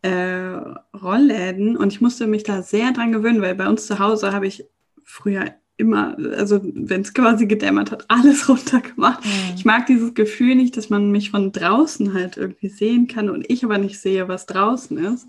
[0.00, 0.56] äh,
[1.00, 4.46] Rollläden und ich musste mich da sehr dran gewöhnen, weil bei uns zu Hause habe
[4.46, 4.66] ich
[5.04, 5.44] früher
[5.76, 9.24] immer, also wenn es quasi gedämmert hat, alles runtergemacht.
[9.24, 9.54] Mhm.
[9.56, 13.48] Ich mag dieses Gefühl nicht, dass man mich von draußen halt irgendwie sehen kann und
[13.50, 15.26] ich aber nicht sehe, was draußen ist.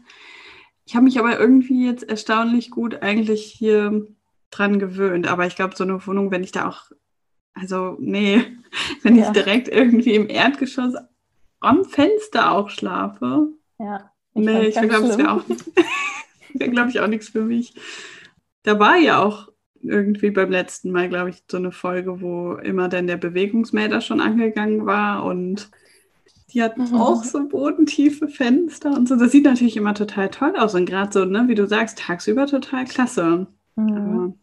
[0.85, 4.05] Ich habe mich aber irgendwie jetzt erstaunlich gut eigentlich hier
[4.51, 5.27] dran gewöhnt.
[5.27, 6.91] Aber ich glaube, so eine Wohnung, wenn ich da auch,
[7.53, 8.43] also nee,
[9.01, 9.25] wenn ja.
[9.25, 10.95] ich direkt irgendwie im Erdgeschoss
[11.59, 13.47] am Fenster auch schlafe.
[13.79, 14.11] Ja.
[14.35, 15.43] Ich nee, ich glaube, das wäre auch,
[16.53, 17.75] wär, glaube ich, auch nichts für mich.
[18.63, 19.52] Da war ja auch
[19.83, 24.21] irgendwie beim letzten Mal, glaube ich, so eine Folge, wo immer dann der Bewegungsmelder schon
[24.21, 25.69] angegangen war und
[26.51, 26.93] die hat mhm.
[26.95, 29.15] auch so bodentiefe Fenster und so.
[29.15, 32.45] Das sieht natürlich immer total toll aus und gerade so, ne, wie du sagst, tagsüber
[32.45, 33.47] total klasse.
[33.75, 33.91] Mhm.
[33.91, 34.33] Aber,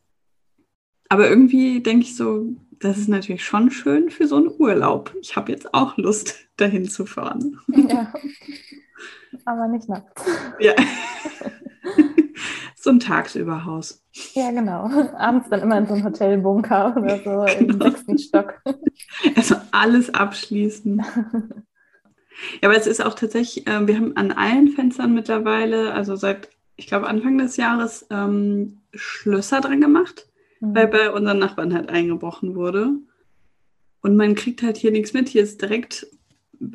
[1.08, 2.48] aber irgendwie denke ich so,
[2.80, 5.14] das ist natürlich schon schön für so einen Urlaub.
[5.20, 7.58] Ich habe jetzt auch Lust, dahin zu fahren.
[7.68, 8.12] Ja.
[9.44, 10.24] Aber nicht nachts.
[10.58, 10.74] Ja.
[12.76, 14.02] so ein Tagsüberhaus.
[14.34, 14.90] Ja, genau.
[15.16, 17.74] Abends dann immer in so einem Hotelbunker oder so genau.
[17.74, 18.60] im sechsten Stock.
[19.34, 21.02] Also alles abschließen.
[22.62, 26.48] Ja, aber es ist auch tatsächlich, äh, wir haben an allen Fenstern mittlerweile, also seit,
[26.76, 30.26] ich glaube, Anfang des Jahres, ähm, Schlösser dran gemacht,
[30.60, 30.74] mhm.
[30.74, 32.92] weil bei unseren Nachbarn halt eingebrochen wurde.
[34.02, 35.28] Und man kriegt halt hier nichts mit.
[35.28, 36.06] Hier ist direkt,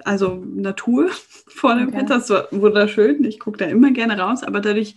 [0.03, 1.09] also Natur
[1.47, 1.97] vor dem okay.
[1.97, 2.15] Fenster.
[2.15, 3.23] Das ist wunderschön.
[3.23, 4.95] Ich gucke da immer gerne raus, aber dadurch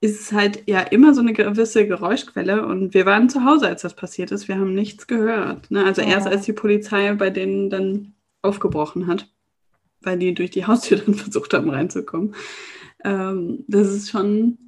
[0.00, 3.82] ist es halt ja immer so eine gewisse Geräuschquelle und wir waren zu Hause, als
[3.82, 4.48] das passiert ist.
[4.48, 5.70] Wir haben nichts gehört.
[5.70, 5.84] Ne?
[5.84, 6.08] Also ja.
[6.08, 9.28] erst als die Polizei bei denen dann aufgebrochen hat,
[10.00, 12.34] weil die durch die Haustür dann versucht haben reinzukommen.
[13.04, 14.58] Ähm, das ist schon,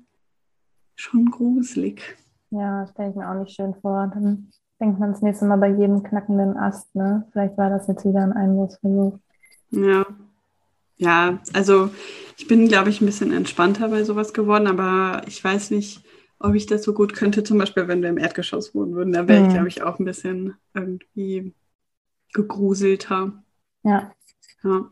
[0.96, 2.16] schon gruselig.
[2.50, 4.10] Ja, stelle ich mir auch nicht schön vor.
[4.12, 7.26] Dann denkt man das nächste Mal bei jedem knackenden Ast, ne?
[7.32, 9.18] Vielleicht war das jetzt wieder ein Einbruchsversuch.
[9.72, 10.06] Ja.
[10.96, 11.90] Ja, also
[12.38, 16.02] ich bin, glaube ich, ein bisschen entspannter bei sowas geworden, aber ich weiß nicht,
[16.38, 19.12] ob ich das so gut könnte, zum Beispiel, wenn wir im Erdgeschoss wohnen würden.
[19.12, 19.46] Da wäre mhm.
[19.46, 21.52] ich, glaube ich, auch ein bisschen irgendwie
[22.32, 23.32] gegruselter.
[23.82, 24.12] Ja.
[24.62, 24.90] ja.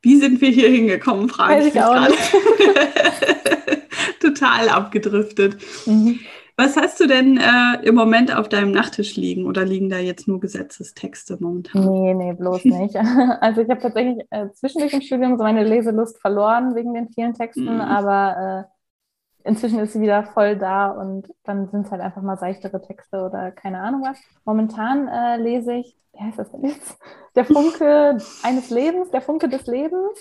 [0.00, 2.32] Wie sind wir hier hingekommen, frage Weiß ich, ich auch nicht.
[4.20, 5.56] Total abgedriftet.
[5.86, 6.20] Mhm.
[6.56, 10.28] Was hast du denn äh, im Moment auf deinem Nachttisch liegen oder liegen da jetzt
[10.28, 11.84] nur Gesetzestexte momentan?
[11.84, 12.94] Nee, nee, bloß nicht.
[13.40, 17.34] Also ich habe tatsächlich äh, zwischendurch im Studium so meine Leselust verloren wegen den vielen
[17.34, 17.80] Texten, mhm.
[17.80, 22.36] aber äh, inzwischen ist sie wieder voll da und dann sind es halt einfach mal
[22.36, 24.18] seichtere Texte oder keine Ahnung was.
[24.44, 26.98] Momentan äh, lese ich, wie heißt das denn jetzt?
[27.34, 30.18] Der Funke eines Lebens, der Funke des Lebens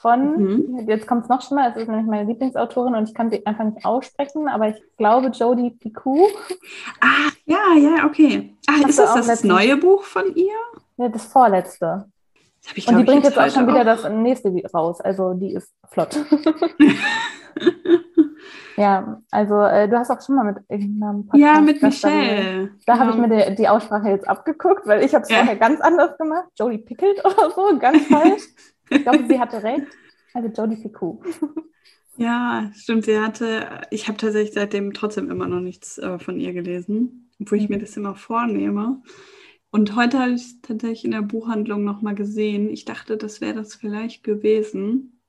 [0.00, 0.88] von, mhm.
[0.88, 3.64] jetzt kommt es noch schlimmer, es ist nämlich meine Lieblingsautorin und ich kann sie einfach
[3.64, 6.26] nicht aussprechen, aber ich glaube Jodie Picou.
[7.02, 8.56] Ah, ja, ja, okay.
[8.66, 10.54] Ach, ist das das neue Buch von ihr?
[10.96, 12.06] Ja, das vorletzte.
[12.62, 13.74] Das ich, und die bringt jetzt auch schon auch.
[13.74, 16.16] wieder das nächste raus, also die ist flott.
[18.78, 21.42] ja, also äh, du hast auch schon mal mit irgendeinem Podcast.
[21.42, 22.70] Ja, mit Michelle.
[22.86, 25.36] Da, da habe ich mir die, die, Aussprache jetzt abgeguckt, weil ich habe es ja.
[25.38, 26.48] vorher ganz anders gemacht.
[26.58, 28.44] Jodie Pickelt oder so, ganz falsch.
[28.90, 29.86] Ich glaube, sie hatte recht.
[30.34, 31.22] Also Jodie Ficou.
[32.16, 33.06] Ja, stimmt.
[33.06, 37.56] Sie hatte, ich habe tatsächlich seitdem trotzdem immer noch nichts äh, von ihr gelesen, obwohl
[37.56, 37.76] ich mhm.
[37.76, 39.02] mir das immer vornehme.
[39.70, 42.68] Und heute habe ich es tatsächlich in der Buchhandlung nochmal gesehen.
[42.68, 45.22] Ich dachte, das wäre das vielleicht gewesen.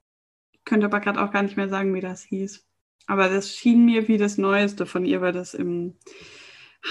[0.51, 2.67] Ich könnte aber gerade auch gar nicht mehr sagen, wie das hieß.
[3.07, 5.93] Aber das schien mir wie das Neueste von ihr, weil das im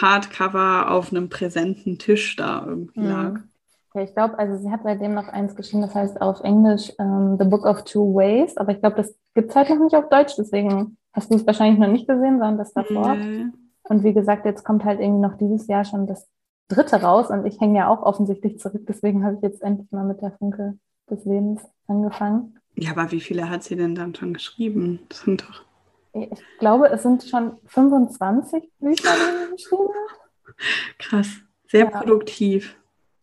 [0.01, 3.50] Hardcover auf einem präsenten Tisch da irgendwie mhm.
[3.95, 7.07] Ja, ich glaube, also sie hat seitdem noch eins geschrieben, das heißt auf Englisch um,
[7.07, 9.97] ähm, The Book of Two Ways, aber ich glaube, das gibt es halt noch nicht
[9.97, 13.17] auf Deutsch, deswegen hast du es wahrscheinlich noch nicht gesehen, sondern das davor.
[13.17, 13.47] Nee.
[13.85, 16.29] Und wie gesagt, jetzt kommt halt irgendwie noch dieses Jahr schon das
[16.69, 20.05] dritte raus und ich hänge ja auch offensichtlich zurück, deswegen habe ich jetzt endlich mal
[20.05, 20.79] mit der Funke
[21.11, 22.57] des Lebens angefangen.
[22.77, 25.01] Ja, aber wie viele hat sie denn dann schon geschrieben?
[25.09, 25.65] Das sind doch.
[26.13, 30.57] Ich glaube, es sind schon 25 Bücher, die sie geschrieben hat.
[30.99, 31.29] Krass,
[31.67, 31.91] sehr ja.
[31.91, 32.77] produktiv.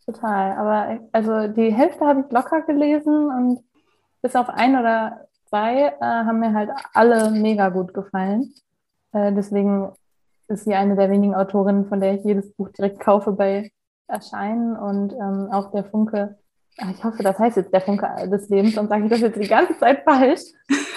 [0.08, 0.56] Total.
[0.56, 3.60] Aber also die Hälfte habe ich locker gelesen und
[4.22, 8.54] bis auf ein oder zwei äh, haben mir halt alle mega gut gefallen.
[9.12, 9.92] Äh, deswegen
[10.48, 13.70] ist sie eine der wenigen Autorinnen, von der ich jedes Buch direkt kaufe bei
[14.06, 16.38] Erscheinen und ähm, auch der Funke.
[16.78, 19.38] Ah, ich hoffe, das heißt jetzt der Funke des Lebens und sage ich das jetzt
[19.38, 20.40] die ganze Zeit falsch.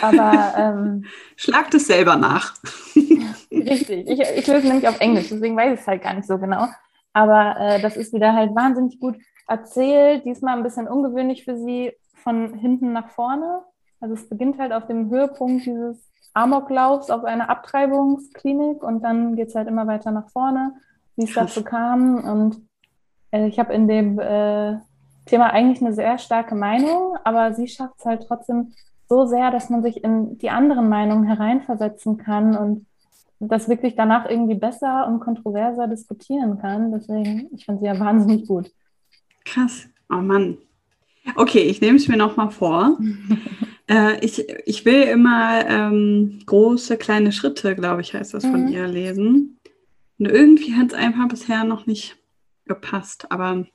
[0.01, 1.03] Aber ähm,
[1.35, 2.53] schlagt es selber nach.
[3.51, 4.07] Richtig.
[4.07, 6.67] Ich, ich löse nämlich auf Englisch, deswegen weiß ich es halt gar nicht so genau.
[7.13, 10.25] Aber äh, das ist wieder halt wahnsinnig gut erzählt.
[10.25, 13.61] Diesmal ein bisschen ungewöhnlich für sie von hinten nach vorne.
[13.99, 19.49] Also es beginnt halt auf dem Höhepunkt dieses Amoklaufs auf einer Abtreibungsklinik und dann geht
[19.49, 20.73] es halt immer weiter nach vorne,
[21.15, 22.23] wie es dazu kam.
[22.23, 22.61] Und
[23.31, 24.77] äh, ich habe in dem äh,
[25.25, 28.73] Thema eigentlich eine sehr starke Meinung, aber sie schafft es halt trotzdem
[29.07, 32.85] so sehr, dass man sich in die anderen Meinungen hereinversetzen kann und
[33.47, 36.91] das wirklich danach irgendwie besser und kontroverser diskutieren kann.
[36.91, 38.71] Deswegen, ich finde sie ja wahnsinnig gut.
[39.45, 39.87] Krass.
[40.09, 40.57] Oh Mann.
[41.35, 42.97] Okay, ich nehme es mir nochmal vor.
[43.89, 48.67] äh, ich, ich will immer ähm, große, kleine Schritte, glaube ich, heißt das von mhm.
[48.69, 49.59] ihr lesen.
[50.19, 52.17] Und irgendwie hat es einfach bisher noch nicht
[52.65, 53.31] gepasst.
[53.31, 53.65] Aber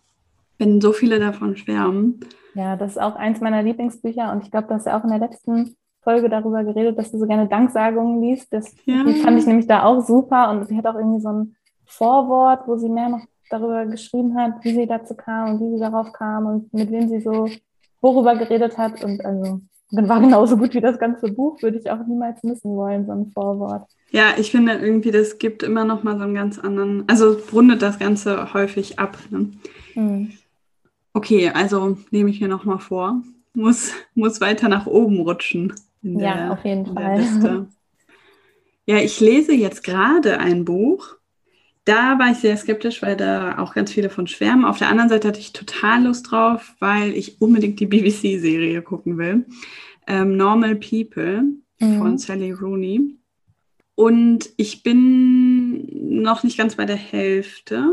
[0.58, 2.20] wenn so viele davon schwärmen.
[2.54, 5.10] Ja, das ist auch eins meiner Lieblingsbücher und ich glaube, das ist ja auch in
[5.10, 5.76] der letzten
[6.06, 8.52] Folge darüber geredet, dass du so gerne Danksagungen liest.
[8.52, 9.02] Das ja.
[9.02, 12.60] die fand ich nämlich da auch super und sie hat auch irgendwie so ein Vorwort,
[12.68, 16.12] wo sie mehr noch darüber geschrieben hat, wie sie dazu kam und wie sie darauf
[16.12, 17.48] kam und mit wem sie so
[18.00, 19.02] worüber geredet hat.
[19.02, 22.76] Und also dann war genauso gut wie das ganze Buch, würde ich auch niemals missen
[22.76, 23.88] wollen, so ein Vorwort.
[24.10, 27.82] Ja, ich finde irgendwie, das gibt immer noch mal so einen ganz anderen, also rundet
[27.82, 29.18] das Ganze häufig ab.
[29.30, 29.50] Ne?
[29.94, 30.30] Hm.
[31.12, 33.22] Okay, also nehme ich mir noch mal vor,
[33.54, 35.72] muss, muss weiter nach oben rutschen
[36.06, 37.68] in der, ja, auf jeden Fall.
[38.88, 41.16] Ja, ich lese jetzt gerade ein Buch.
[41.84, 44.64] Da war ich sehr skeptisch, weil da auch ganz viele von schwärmen.
[44.64, 49.18] Auf der anderen Seite hatte ich total Lust drauf, weil ich unbedingt die BBC-Serie gucken
[49.18, 49.44] will.
[50.06, 51.44] Ähm, Normal People
[51.80, 51.98] mhm.
[51.98, 53.16] von Sally Rooney.
[53.96, 57.92] Und ich bin noch nicht ganz bei der Hälfte.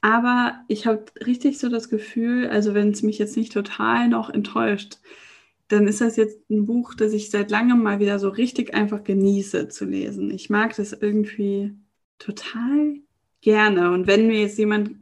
[0.00, 4.30] Aber ich habe richtig so das Gefühl, also wenn es mich jetzt nicht total noch
[4.30, 4.98] enttäuscht,
[5.70, 9.04] dann ist das jetzt ein Buch, das ich seit langem mal wieder so richtig einfach
[9.04, 10.30] genieße zu lesen.
[10.30, 11.72] Ich mag das irgendwie
[12.18, 12.96] total
[13.40, 13.92] gerne.
[13.92, 14.96] Und wenn mir jetzt jemand,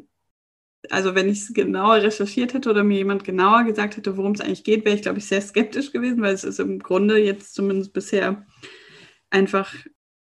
[0.90, 4.42] also wenn ich es genauer recherchiert hätte oder mir jemand genauer gesagt hätte, worum es
[4.42, 7.54] eigentlich geht, wäre ich, glaube ich, sehr skeptisch gewesen, weil es ist im Grunde jetzt
[7.54, 8.46] zumindest bisher
[9.31, 9.75] einfach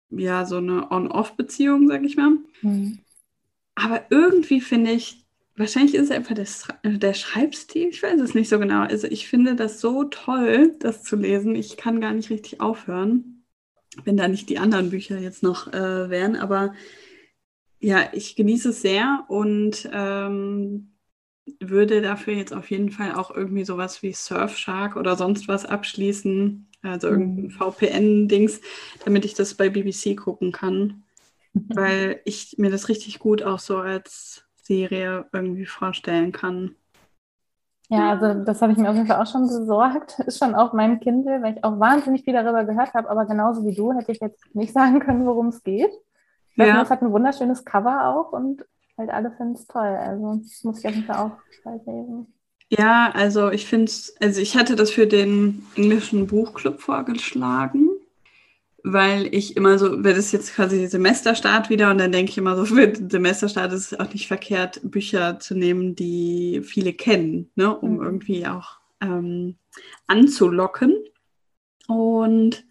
[0.10, 2.38] ja so eine On-Off-Beziehung, sag ich mal.
[2.62, 3.00] Mhm.
[3.76, 5.26] Aber irgendwie finde ich,
[5.60, 6.48] Wahrscheinlich ist es einfach der,
[6.84, 8.84] äh, der Schreibstil, ich weiß es nicht so genau.
[8.84, 11.54] Also ich finde das so toll, das zu lesen.
[11.54, 13.44] Ich kann gar nicht richtig aufhören,
[14.06, 16.38] wenn da nicht die anderen Bücher jetzt noch äh, wären.
[16.38, 16.74] Aber
[17.82, 20.94] ja, ich genieße es sehr und ähm,
[21.60, 26.70] würde dafür jetzt auf jeden Fall auch irgendwie sowas wie Surfshark oder sonst was abschließen.
[26.84, 27.14] also mhm.
[27.14, 28.62] irgendein VPN-Dings,
[29.04, 31.04] damit ich das bei BBC gucken kann.
[31.54, 36.76] weil ich mir das richtig gut auch so als Serie irgendwie vorstellen kann.
[37.90, 40.20] Ja, also das habe ich mir auf jeden Fall auch schon besorgt.
[40.20, 43.66] Ist schon auf meinem Kindle, weil ich auch wahnsinnig viel darüber gehört habe, aber genauso
[43.66, 45.92] wie du hätte ich jetzt nicht sagen können, worum es geht.
[46.56, 46.82] Ja.
[46.82, 48.66] es hat ein wunderschönes Cover auch und
[48.98, 49.82] halt alle finden es toll.
[49.82, 52.34] Also das muss ich auf jeden Fall auch lesen.
[52.70, 57.90] Ja, also ich finde es, also ich hatte das für den englischen Buchclub vorgeschlagen
[58.84, 62.56] weil ich immer so, wenn es jetzt quasi Semesterstart wieder und dann denke ich immer
[62.56, 67.50] so, für den Semesterstart ist es auch nicht verkehrt, Bücher zu nehmen, die viele kennen,
[67.56, 68.04] ne, um mhm.
[68.04, 69.56] irgendwie auch ähm,
[70.08, 70.96] anzulocken.
[71.88, 72.66] Und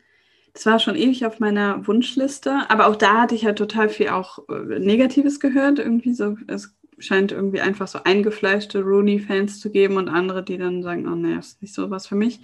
[0.52, 4.09] das war schon ewig auf meiner Wunschliste, aber auch da hatte ich halt total viel
[4.09, 9.96] auch äh, Negatives gehört, irgendwie so, es scheint irgendwie einfach so eingefleischte Rooney-Fans zu geben
[9.96, 12.40] und andere, die dann sagen, oh nee, ist nicht so was für mich.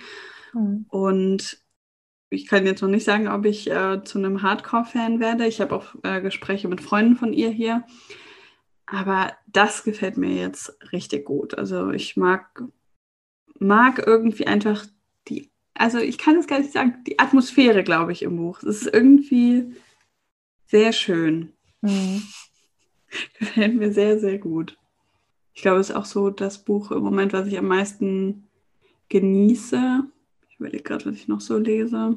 [0.53, 0.87] Mhm.
[0.89, 1.64] Und
[2.35, 5.47] ich kann jetzt noch nicht sagen, ob ich äh, zu einem Hardcore-Fan werde.
[5.47, 7.85] Ich habe auch äh, Gespräche mit Freunden von ihr hier.
[8.87, 11.57] Aber das gefällt mir jetzt richtig gut.
[11.57, 12.63] Also ich mag,
[13.59, 14.85] mag irgendwie einfach
[15.29, 18.63] die, also ich kann es gar nicht sagen, die Atmosphäre, glaube ich, im Buch.
[18.63, 19.75] Es ist irgendwie
[20.67, 21.53] sehr schön.
[21.81, 22.23] Mhm.
[23.39, 24.77] Gefällt mir sehr, sehr gut.
[25.55, 28.49] Ich glaube, es ist auch so das Buch im Moment, was ich am meisten
[29.09, 30.05] genieße.
[30.65, 32.17] Ich überlege gerade, was ich noch so lese.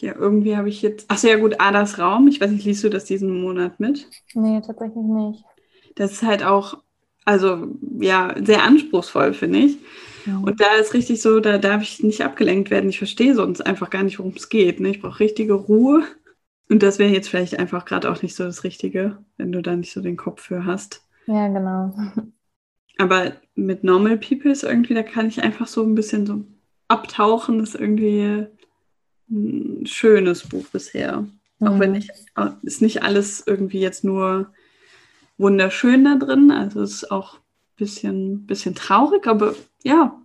[0.00, 1.06] Ja, irgendwie habe ich jetzt.
[1.08, 2.28] Ach ja, gut, Adas Raum.
[2.28, 4.08] Ich weiß nicht, liest du das diesen Monat mit?
[4.34, 5.44] Nee, tatsächlich nicht.
[5.96, 6.78] Das ist halt auch,
[7.24, 7.66] also
[7.98, 9.78] ja, sehr anspruchsvoll, finde ich.
[10.26, 10.38] Ja.
[10.38, 12.88] Und da ist richtig so, da darf ich nicht abgelenkt werden.
[12.88, 14.78] Ich verstehe sonst einfach gar nicht, worum es geht.
[14.78, 14.90] Ne?
[14.90, 16.04] Ich brauche richtige Ruhe.
[16.68, 19.74] Und das wäre jetzt vielleicht einfach gerade auch nicht so das Richtige, wenn du da
[19.74, 21.04] nicht so den Kopf für hast.
[21.26, 21.92] Ja, genau.
[22.98, 26.44] Aber mit Normal People ist irgendwie, da kann ich einfach so ein bisschen so
[26.90, 28.46] abtauchen, ist irgendwie
[29.30, 31.24] ein schönes Buch bisher.
[31.58, 31.66] Mhm.
[31.66, 32.10] Auch wenn ich,
[32.62, 34.52] ist nicht alles irgendwie jetzt nur
[35.38, 36.50] wunderschön da drin.
[36.50, 40.20] Also es ist auch ein bisschen, bisschen traurig, aber ja,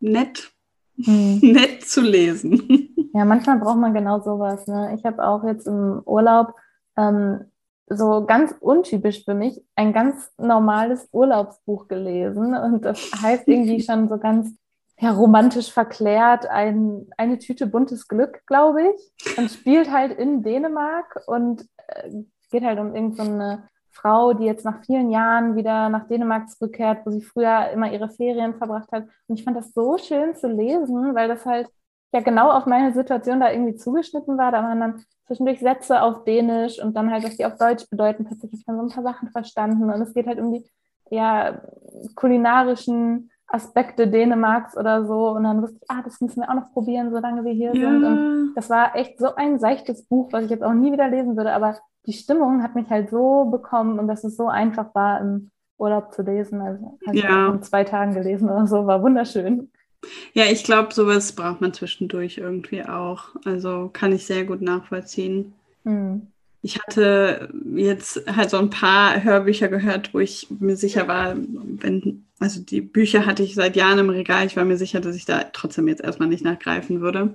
[0.00, 0.52] nett.
[0.96, 1.38] Mhm.
[1.42, 2.82] nett zu lesen.
[3.16, 4.66] Ja, manchmal braucht man genau sowas.
[4.66, 4.94] Ne?
[4.94, 6.52] Ich habe auch jetzt im Urlaub
[6.98, 7.46] ähm,
[7.88, 12.54] so ganz untypisch für mich ein ganz normales Urlaubsbuch gelesen.
[12.54, 14.50] Und das heißt irgendwie schon so ganz
[14.98, 19.36] ja, romantisch verklärt, ein, eine Tüte buntes Glück, glaube ich.
[19.36, 22.10] Und spielt halt in Dänemark und äh,
[22.50, 27.10] geht halt um irgendeine Frau, die jetzt nach vielen Jahren wieder nach Dänemark zurückkehrt, wo
[27.10, 29.04] sie früher immer ihre Ferien verbracht hat.
[29.26, 31.68] Und ich fand das so schön zu lesen, weil das halt
[32.12, 34.52] ja genau auf meine Situation da irgendwie zugeschnitten war.
[34.52, 38.24] Da waren dann zwischendurch Sätze auf Dänisch und dann halt, was die auf Deutsch bedeuten.
[38.24, 39.90] Plötzlich habe dann so ein paar Sachen verstanden.
[39.90, 40.64] Und es geht halt um die
[41.10, 41.60] ja,
[42.14, 45.30] kulinarischen Aspekte Dänemarks oder so.
[45.30, 47.90] Und dann wusste ich, ah, das müssen wir auch noch probieren, solange wir hier ja.
[47.90, 48.04] sind.
[48.04, 51.36] Und das war echt so ein seichtes Buch, was ich jetzt auch nie wieder lesen
[51.36, 51.52] würde.
[51.52, 55.50] Aber die Stimmung hat mich halt so bekommen und dass es so einfach war, im
[55.78, 56.60] Urlaub zu lesen.
[56.60, 57.48] Also habe ja.
[57.48, 59.70] ich in zwei Tagen gelesen oder so, war wunderschön.
[60.32, 63.34] Ja, ich glaube, sowas braucht man zwischendurch irgendwie auch.
[63.44, 65.54] Also kann ich sehr gut nachvollziehen.
[65.84, 66.28] Hm.
[66.62, 72.26] Ich hatte jetzt halt so ein paar Hörbücher gehört, wo ich mir sicher war, wenn
[72.38, 74.46] also die Bücher hatte ich seit Jahren im Regal.
[74.46, 77.34] Ich war mir sicher, dass ich da trotzdem jetzt erstmal nicht nachgreifen würde.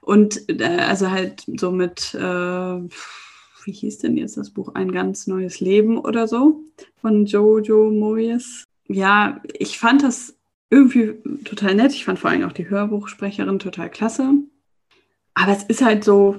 [0.00, 4.74] Und äh, also halt so mit, äh, wie hieß denn jetzt das Buch?
[4.74, 6.62] Ein ganz neues Leben oder so
[7.00, 8.64] von Jojo Moyes.
[8.86, 10.36] Ja, ich fand das
[10.70, 11.92] irgendwie total nett.
[11.92, 14.34] Ich fand vor allem auch die Hörbuchsprecherin total klasse.
[15.34, 16.36] Aber es ist halt so,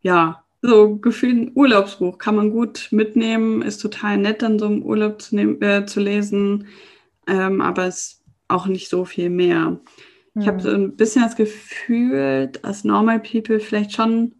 [0.00, 2.16] ja, so gefühlt ein Urlaubsbuch.
[2.16, 6.00] Kann man gut mitnehmen, ist total nett, dann so im Urlaub zu, nehmen, äh, zu
[6.00, 6.68] lesen,
[7.26, 9.78] ähm, aber es ist auch nicht so viel mehr.
[10.32, 10.40] Mhm.
[10.40, 14.32] Ich habe so ein bisschen das Gefühl, dass Normal People vielleicht schon,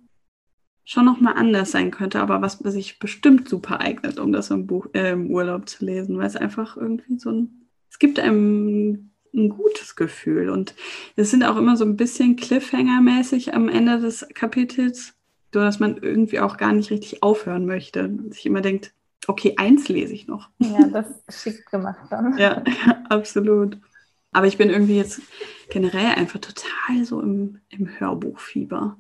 [0.85, 4.87] schon nochmal anders sein könnte, aber was sich bestimmt super eignet, um das im, Buch,
[4.95, 9.49] äh, im Urlaub zu lesen, weil es einfach irgendwie so ein, es gibt einem ein
[9.51, 10.49] gutes Gefühl.
[10.49, 10.75] Und
[11.17, 15.14] es sind auch immer so ein bisschen Cliffhanger-mäßig am Ende des Kapitels
[15.61, 18.11] dass man irgendwie auch gar nicht richtig aufhören möchte.
[18.31, 18.93] Sich immer denkt,
[19.27, 20.51] okay, eins lese ich noch.
[20.59, 22.37] Ja, das ist geschickt gemacht dann.
[22.39, 22.63] ja,
[23.09, 23.79] absolut.
[24.33, 25.23] Aber ich bin irgendwie jetzt
[25.71, 28.99] generell einfach total so im, im Hörbuchfieber.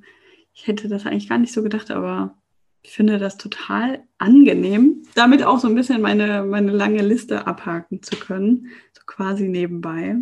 [0.54, 2.36] Ich hätte das eigentlich gar nicht so gedacht, aber
[2.82, 8.02] ich finde das total angenehm, damit auch so ein bisschen meine, meine lange Liste abhaken
[8.02, 10.16] zu können, so quasi nebenbei.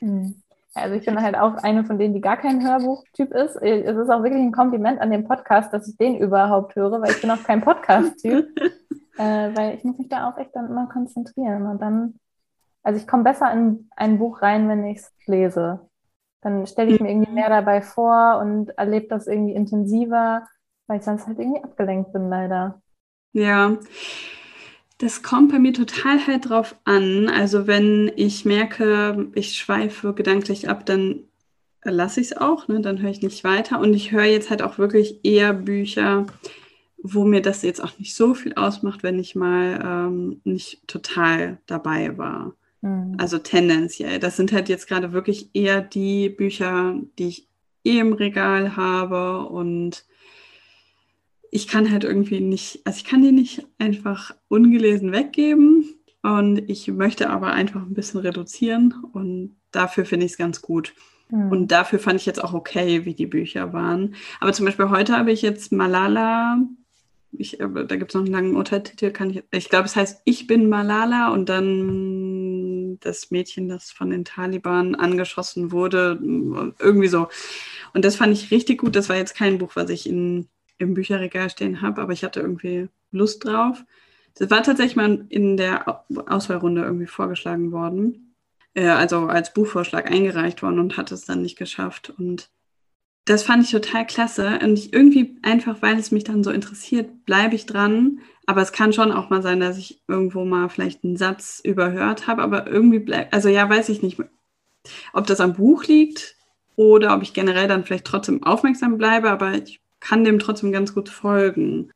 [0.00, 0.36] Mhm.
[0.80, 3.56] Also ich bin halt auch eine von denen, die gar kein Hörbuchtyp ist.
[3.56, 7.10] Es ist auch wirklich ein Kompliment an den Podcast, dass ich den überhaupt höre, weil
[7.10, 8.48] ich bin auch kein Podcast-Typ.
[9.18, 11.66] äh, weil ich muss mich da auch echt dann immer konzentrieren.
[11.66, 12.18] Und dann,
[12.82, 15.88] also ich komme besser in ein Buch rein, wenn ich es lese.
[16.40, 20.46] Dann stelle ich mir irgendwie mehr dabei vor und erlebe das irgendwie intensiver,
[20.86, 22.80] weil ich sonst halt irgendwie abgelenkt bin, leider.
[23.32, 23.76] Ja,
[24.98, 27.28] das kommt bei mir total halt drauf an.
[27.28, 31.24] Also wenn ich merke, ich schweife gedanklich ab, dann
[31.84, 32.80] lasse ich es auch, ne?
[32.80, 33.78] dann höre ich nicht weiter.
[33.80, 36.26] Und ich höre jetzt halt auch wirklich eher Bücher,
[37.00, 41.58] wo mir das jetzt auch nicht so viel ausmacht, wenn ich mal ähm, nicht total
[41.66, 42.54] dabei war.
[42.80, 43.14] Mhm.
[43.18, 44.18] Also tendenziell.
[44.18, 47.48] Das sind halt jetzt gerade wirklich eher die Bücher, die ich
[47.84, 50.04] eh im Regal habe und
[51.50, 56.88] ich kann halt irgendwie nicht, also ich kann die nicht einfach ungelesen weggeben und ich
[56.88, 60.94] möchte aber einfach ein bisschen reduzieren und dafür finde ich es ganz gut.
[61.30, 61.50] Mhm.
[61.50, 64.14] Und dafür fand ich jetzt auch okay, wie die Bücher waren.
[64.40, 66.58] Aber zum Beispiel heute habe ich jetzt Malala,
[67.32, 70.46] ich, da gibt es noch einen langen Untertitel, kann ich, ich glaube, es heißt Ich
[70.46, 76.18] bin Malala und dann das Mädchen, das von den Taliban angeschossen wurde,
[76.78, 77.28] irgendwie so.
[77.94, 78.96] Und das fand ich richtig gut.
[78.96, 82.40] Das war jetzt kein Buch, was ich in, im Bücherregal stehen habe, aber ich hatte
[82.40, 83.84] irgendwie Lust drauf.
[84.36, 88.28] Das war tatsächlich mal in der Auswahlrunde irgendwie vorgeschlagen worden
[88.78, 92.12] äh, also als Buchvorschlag eingereicht worden und hat es dann nicht geschafft.
[92.16, 92.50] Und
[93.24, 94.58] das fand ich total klasse.
[94.62, 98.20] Und ich irgendwie einfach, weil es mich dann so interessiert, bleibe ich dran.
[98.46, 102.26] Aber es kann schon auch mal sein, dass ich irgendwo mal vielleicht einen Satz überhört
[102.26, 104.18] habe, aber irgendwie bleibt, also ja, weiß ich nicht,
[105.12, 106.36] ob das am Buch liegt
[106.74, 110.94] oder ob ich generell dann vielleicht trotzdem aufmerksam bleibe, aber ich kann dem trotzdem ganz
[110.94, 111.90] gut folgen.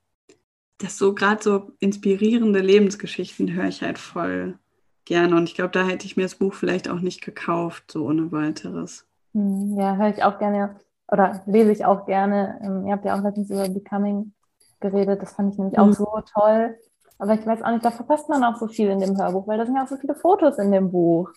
[0.79, 4.59] Das so gerade so inspirierende Lebensgeschichten höre ich halt voll
[5.05, 5.37] gerne.
[5.37, 8.33] Und ich glaube, da hätte ich mir das Buch vielleicht auch nicht gekauft, so ohne
[8.33, 9.07] weiteres.
[9.35, 10.77] Hm, ja, höre ich auch gerne
[11.09, 12.59] oder lese ich auch gerne.
[12.63, 14.33] Ähm, ihr habt ja auch letztens über Becoming
[14.81, 15.23] geredet.
[15.23, 15.83] Das fand ich nämlich mhm.
[15.83, 16.79] auch so toll.
[17.19, 19.59] Aber ich weiß auch nicht, da verpasst man auch so viel in dem Hörbuch, weil
[19.59, 21.31] da sind ja auch so viele Fotos in dem Buch.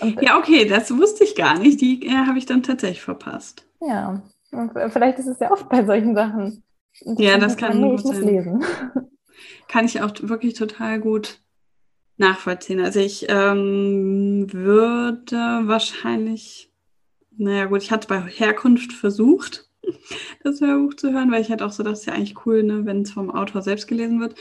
[0.00, 1.80] Und ja, okay, das wusste ich gar nicht.
[1.80, 3.64] Die äh, habe ich dann tatsächlich verpasst.
[3.80, 6.62] Ja, vielleicht ist es ja oft bei solchen Sachen.
[7.02, 8.64] ja, das kann nee, ich muss lesen.
[9.68, 11.40] Kann ich auch wirklich total gut
[12.16, 12.80] nachvollziehen.
[12.80, 16.72] Also ich ähm, würde wahrscheinlich,
[17.36, 19.70] naja gut, ich hatte bei Herkunft versucht,
[20.42, 22.84] das Hörbuch zu hören, weil ich halt auch so, das ist ja eigentlich cool, ne,
[22.84, 24.34] wenn es vom Autor selbst gelesen wird.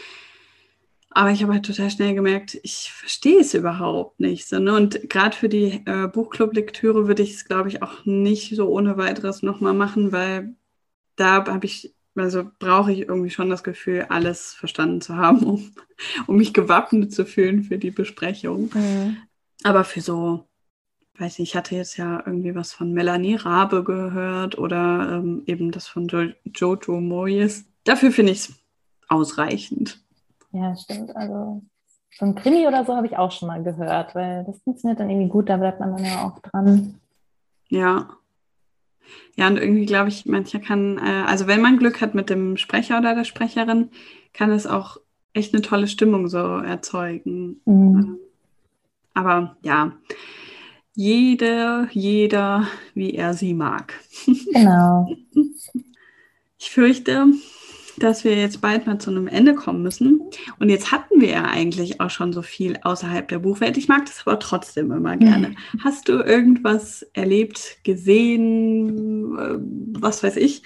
[1.09, 4.47] Aber ich habe halt total schnell gemerkt, ich verstehe es überhaupt nicht.
[4.47, 4.75] So, ne?
[4.75, 8.97] Und gerade für die äh, Buchclub-Lektüre würde ich es, glaube ich, auch nicht so ohne
[8.97, 10.55] weiteres nochmal machen, weil
[11.15, 15.71] da habe ich also brauche ich irgendwie schon das Gefühl, alles verstanden zu haben, um,
[16.27, 18.71] um mich gewappnet zu fühlen für die Besprechung.
[18.73, 19.17] Mhm.
[19.63, 20.47] Aber für so,
[21.17, 25.71] weiß nicht, ich hatte jetzt ja irgendwie was von Melanie Rabe gehört oder ähm, eben
[25.71, 27.65] das von jo Jojo Moyes.
[27.83, 28.53] Dafür finde ich es
[29.07, 30.03] ausreichend.
[30.57, 31.15] Ja, stimmt.
[31.15, 31.61] Also
[32.17, 35.09] so ein Krimi oder so habe ich auch schon mal gehört, weil das funktioniert dann
[35.09, 36.99] irgendwie gut, da bleibt man dann ja auch dran.
[37.69, 38.09] Ja.
[39.35, 42.57] Ja, und irgendwie glaube ich, mancher kann, äh, also wenn man Glück hat mit dem
[42.57, 43.91] Sprecher oder der Sprecherin,
[44.33, 44.97] kann es auch
[45.33, 47.61] echt eine tolle Stimmung so erzeugen.
[47.65, 47.99] Mhm.
[47.99, 48.17] Ähm,
[49.13, 49.93] aber ja,
[50.95, 53.93] jede, jeder, wie er sie mag.
[54.53, 55.07] Genau.
[56.59, 57.27] Ich fürchte,
[57.99, 60.21] dass wir jetzt bald mal zu einem Ende kommen müssen.
[60.59, 63.77] Und jetzt hatten wir ja eigentlich auch schon so viel außerhalb der Buchwelt.
[63.77, 65.49] Ich mag das aber trotzdem immer gerne.
[65.49, 65.83] Mhm.
[65.83, 69.57] Hast du irgendwas erlebt, gesehen, äh,
[69.99, 70.63] was weiß ich,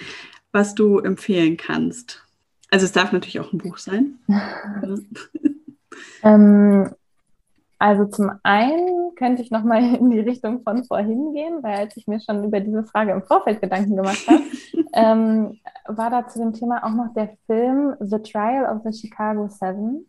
[0.52, 2.26] was du empfehlen kannst?
[2.70, 4.20] Also es darf natürlich auch ein Buch sein.
[6.24, 6.90] ähm,
[7.82, 12.08] also zum einen könnte ich nochmal in die Richtung von vorhin gehen, weil als ich
[12.08, 14.44] mir schon über diese Frage im Vorfeld Gedanken gemacht habe,
[14.94, 19.48] ähm, war da zu dem Thema auch noch der Film The Trial of the Chicago
[19.48, 20.06] Seven.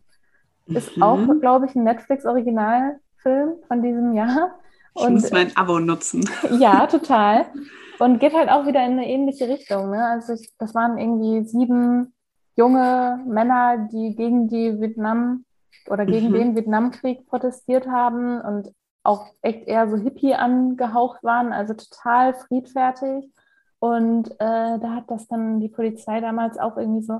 [0.67, 1.03] Ist mhm.
[1.03, 4.55] auch, glaube ich, ein Netflix-Originalfilm von diesem Jahr.
[4.93, 6.27] Und, ich muss mein Abo nutzen.
[6.59, 7.45] Ja, total.
[7.99, 9.91] Und geht halt auch wieder in eine ähnliche Richtung.
[9.91, 10.05] Ne?
[10.05, 12.13] Also ich, das waren irgendwie sieben
[12.55, 15.45] junge Männer, die gegen die Vietnam
[15.89, 16.33] oder gegen mhm.
[16.33, 18.71] den Vietnamkrieg protestiert haben und
[19.03, 23.29] auch echt eher so Hippie angehaucht waren, also total friedfertig.
[23.83, 27.19] Und äh, da hat das dann die Polizei damals auch irgendwie so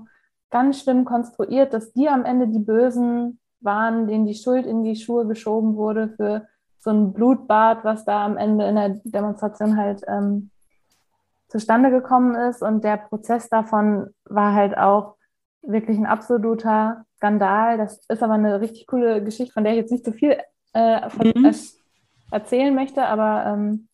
[0.49, 4.95] ganz schlimm konstruiert, dass die am Ende die Bösen waren, denen die Schuld in die
[4.95, 6.47] Schuhe geschoben wurde für
[6.79, 10.51] so ein Blutbad, was da am Ende in der Demonstration halt ähm,
[11.49, 12.61] zustande gekommen ist.
[12.61, 15.17] Und der Prozess davon war halt auch
[15.63, 17.77] wirklich ein absoluter Skandal.
[17.77, 20.37] Das ist aber eine richtig coole Geschichte, von der ich jetzt nicht so viel
[20.71, 21.43] äh, von, mhm.
[21.43, 21.53] äh,
[22.31, 23.89] erzählen möchte, aber ähm,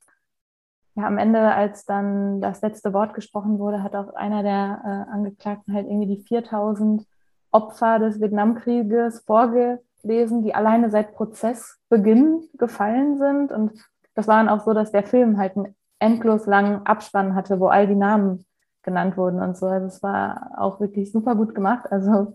[1.00, 5.12] ja, am Ende, als dann das letzte Wort gesprochen wurde, hat auch einer der äh,
[5.14, 7.06] Angeklagten halt irgendwie die 4000
[7.52, 13.52] Opfer des Vietnamkrieges vorgelesen, die alleine seit Prozessbeginn gefallen sind.
[13.54, 13.72] Und
[14.14, 17.68] das war dann auch so, dass der Film halt ein endlos langen Abspann hatte, wo
[17.68, 18.46] all die Namen
[18.84, 19.68] genannt wurden und so.
[19.68, 21.90] Also es war auch wirklich super gut gemacht.
[21.92, 22.34] Also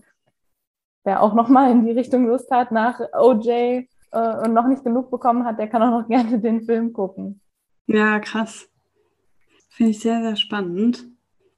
[1.05, 5.11] wer auch nochmal in die Richtung Lust hat nach OJ äh, und noch nicht genug
[5.11, 7.43] bekommen hat, der kann auch noch gerne den Film gucken.
[7.87, 8.69] Ja, krass.
[9.71, 11.07] Finde ich sehr, sehr spannend.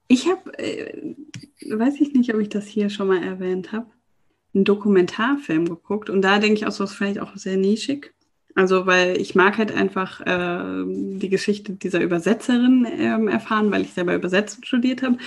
[0.08, 1.14] Ich habe, äh,
[1.68, 3.90] weiß ich nicht, ob ich das hier schon mal erwähnt habe,
[4.54, 8.14] einen Dokumentarfilm geguckt und da denke ich auch so, ist vielleicht auch sehr nischig.
[8.54, 13.92] Also, weil ich mag halt einfach äh, die Geschichte dieser Übersetzerin äh, erfahren, weil ich
[13.92, 15.18] selber Übersetzung studiert habe.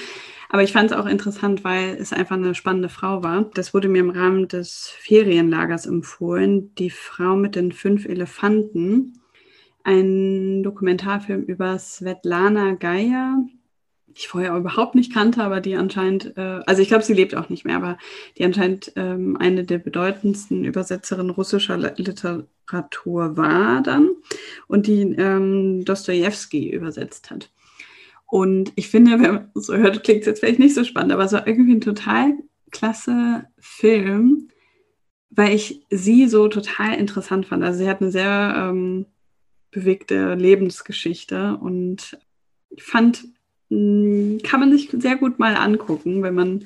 [0.50, 3.44] Aber ich fand es auch interessant, weil es einfach eine spannende Frau war.
[3.54, 6.74] Das wurde mir im Rahmen des Ferienlagers empfohlen.
[6.76, 9.19] Die Frau mit den fünf Elefanten.
[9.90, 13.44] Ein Dokumentarfilm über Svetlana Geier,
[14.06, 17.34] die ich vorher überhaupt nicht kannte, aber die anscheinend, äh, also ich glaube, sie lebt
[17.34, 17.98] auch nicht mehr, aber
[18.38, 24.12] die anscheinend ähm, eine der bedeutendsten Übersetzerinnen russischer Literatur war dann
[24.68, 27.50] und die ähm, Dostoevsky übersetzt hat.
[28.28, 31.24] Und ich finde, wenn man so hört, klingt es jetzt vielleicht nicht so spannend, aber
[31.24, 32.34] es war irgendwie ein total
[32.70, 34.50] klasse Film,
[35.32, 37.64] weil ich sie so total interessant fand.
[37.64, 39.08] Also sie hat eine sehr ähm,
[39.72, 42.18] bewegte Lebensgeschichte und
[42.70, 43.26] ich fand,
[43.70, 46.66] hm, kann man sich sehr gut mal angucken, wenn man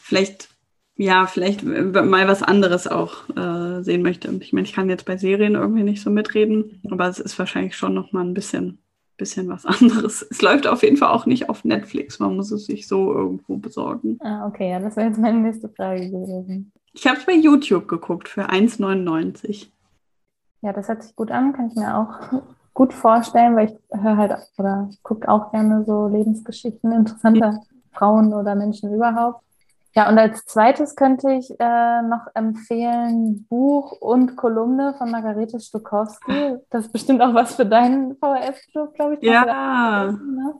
[0.00, 0.48] vielleicht
[0.96, 4.30] ja, vielleicht mal was anderes auch äh, sehen möchte.
[4.40, 7.76] Ich meine, ich kann jetzt bei Serien irgendwie nicht so mitreden, aber es ist wahrscheinlich
[7.76, 8.78] schon noch mal ein bisschen
[9.16, 10.26] bisschen was anderes.
[10.30, 12.18] Es läuft auf jeden Fall auch nicht auf Netflix.
[12.18, 14.18] Man muss es sich so irgendwo besorgen.
[14.20, 16.72] Ah, okay, ja, das wäre jetzt meine nächste Frage gewesen.
[16.92, 19.68] Ich habe es bei YouTube geguckt für 1,99.
[20.62, 22.40] Ja, das hört sich gut an, kann ich mir auch
[22.74, 27.60] gut vorstellen, weil ich höre halt oder gucke auch gerne so Lebensgeschichten interessanter
[27.92, 29.42] Frauen oder Menschen überhaupt.
[29.94, 36.56] Ja, und als zweites könnte ich äh, noch empfehlen Buch und Kolumne von Margarete Stokowski.
[36.70, 39.22] Das ist bestimmt auch was für deinen VHS-Club, glaube ich.
[39.22, 40.12] Ja.
[40.12, 40.54] Ne?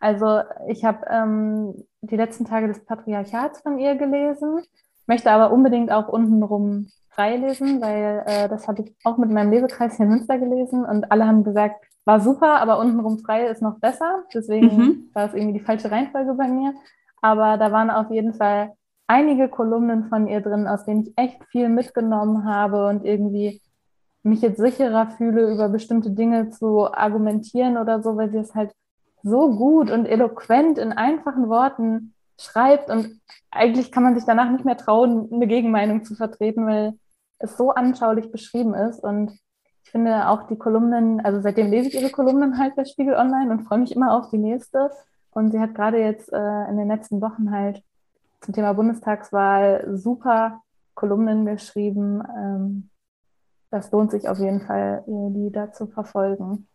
[0.00, 4.60] Also ich habe ähm, die letzten Tage des Patriarchats von ihr gelesen,
[5.06, 9.96] möchte aber unbedingt auch untenrum freilesen, weil äh, das habe ich auch mit meinem Lesekreis
[9.96, 13.78] hier in Münster gelesen und alle haben gesagt, war super, aber untenrum frei ist noch
[13.78, 14.24] besser.
[14.34, 15.10] Deswegen mhm.
[15.14, 16.74] war es irgendwie die falsche Reihenfolge bei mir.
[17.20, 18.72] Aber da waren auf jeden Fall
[19.06, 23.60] einige Kolumnen von ihr drin, aus denen ich echt viel mitgenommen habe und irgendwie
[24.24, 28.72] mich jetzt sicherer fühle, über bestimmte Dinge zu argumentieren oder so, weil sie es halt
[29.22, 33.20] so gut und eloquent in einfachen Worten schreibt und
[33.50, 36.94] eigentlich kann man sich danach nicht mehr trauen, eine Gegenmeinung zu vertreten, weil
[37.38, 39.38] es so anschaulich beschrieben ist und
[39.84, 43.50] ich finde auch die Kolumnen, also seitdem lese ich ihre Kolumnen halt bei Spiegel Online
[43.50, 44.90] und freue mich immer auf die nächste.
[45.32, 47.82] Und sie hat gerade jetzt äh, in den letzten Wochen halt
[48.40, 50.62] zum Thema Bundestagswahl super
[50.94, 52.22] Kolumnen geschrieben.
[52.36, 52.90] Ähm,
[53.70, 56.68] das lohnt sich auf jeden Fall, die da zu verfolgen.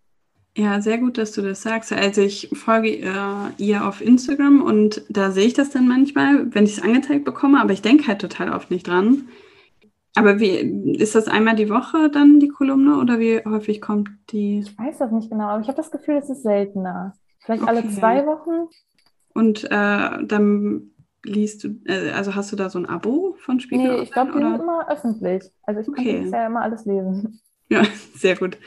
[0.58, 1.94] Ja, sehr gut, dass du das sagst.
[1.94, 3.14] Also ich folge äh,
[3.58, 7.62] ihr auf Instagram und da sehe ich das dann manchmal, wenn ich es angezeigt bekomme,
[7.62, 9.28] aber ich denke halt total oft nicht dran.
[10.16, 14.62] Aber wie ist das einmal die Woche dann die Kolumne oder wie häufig kommt die?
[14.62, 17.14] Ich weiß das nicht genau, aber ich habe das Gefühl, es ist seltener.
[17.38, 17.70] Vielleicht okay.
[17.70, 18.68] alle zwei Wochen.
[19.36, 20.90] Und äh, dann
[21.24, 23.98] liest du, äh, also hast du da so ein Abo von Spiegel?
[23.98, 25.44] Nee, ich glaube, die sind immer öffentlich.
[25.62, 26.22] Also ich okay.
[26.24, 27.42] kann ja immer alles lesen.
[27.70, 27.84] Ja,
[28.16, 28.58] sehr gut.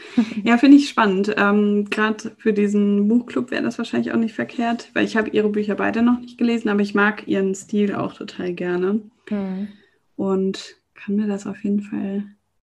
[0.44, 1.34] Ja, finde ich spannend.
[1.36, 5.48] Ähm, Gerade für diesen Buchclub wäre das wahrscheinlich auch nicht verkehrt, weil ich habe ihre
[5.48, 9.00] Bücher beide noch nicht gelesen, aber ich mag ihren Stil auch total gerne.
[9.30, 9.68] Mhm.
[10.16, 12.24] Und kann mir das auf jeden Fall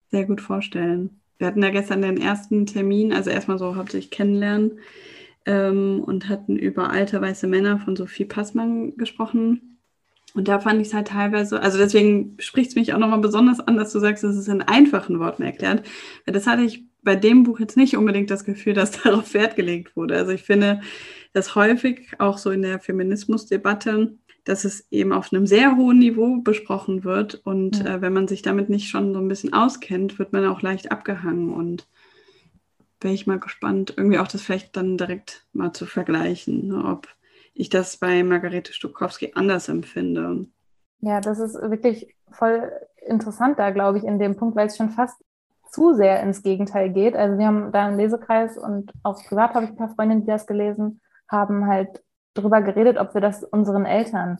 [0.09, 1.21] sehr gut vorstellen.
[1.37, 4.79] Wir hatten ja gestern den ersten Termin, also erstmal so hauptsächlich kennenlernen
[5.45, 9.74] ähm, und hatten über alte weiße Männer von Sophie Passmann gesprochen.
[10.35, 13.61] Und da fand ich es halt teilweise, also deswegen spricht es mich auch nochmal besonders
[13.61, 15.87] an, dass du sagst, es ist in einfachen Worten erklärt.
[16.25, 19.55] Weil das hatte ich bei dem Buch jetzt nicht unbedingt das Gefühl, dass darauf Wert
[19.55, 20.17] gelegt wurde.
[20.17, 20.81] Also ich finde,
[21.31, 26.41] dass häufig auch so in der Feminismusdebatte, dass es eben auf einem sehr hohen Niveau
[26.41, 27.35] besprochen wird.
[27.45, 27.95] Und ja.
[27.95, 30.91] äh, wenn man sich damit nicht schon so ein bisschen auskennt, wird man auch leicht
[30.91, 31.53] abgehangen.
[31.53, 31.87] Und
[32.99, 37.07] wäre ich mal gespannt, irgendwie auch das vielleicht dann direkt mal zu vergleichen, ne, ob
[37.55, 40.45] ich das bei Margarete Stukowski anders empfinde.
[40.99, 42.71] Ja, das ist wirklich voll
[43.05, 45.15] interessant da, glaube ich, in dem Punkt, weil es schon fast
[45.71, 47.15] zu sehr ins Gegenteil geht.
[47.15, 50.27] Also wir haben da einen Lesekreis und auch privat habe ich ein paar Freundinnen, die
[50.27, 52.03] das gelesen haben, halt
[52.33, 54.37] darüber geredet, ob wir das unseren Eltern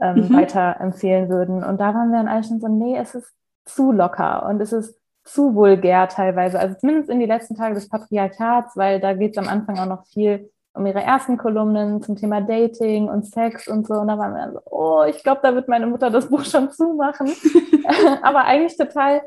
[0.00, 0.34] ähm, mhm.
[0.34, 1.64] weiterempfehlen würden.
[1.64, 4.72] Und da waren wir dann alle schon so, nee, es ist zu locker und es
[4.72, 9.36] ist zu vulgär teilweise, also zumindest in die letzten Tage des Patriarchats, weil da geht
[9.36, 13.68] es am Anfang auch noch viel um ihre ersten Kolumnen zum Thema Dating und Sex
[13.68, 13.94] und so.
[13.94, 16.44] Und da waren wir dann so, oh, ich glaube, da wird meine Mutter das Buch
[16.44, 17.30] schon zumachen.
[18.22, 19.22] aber eigentlich total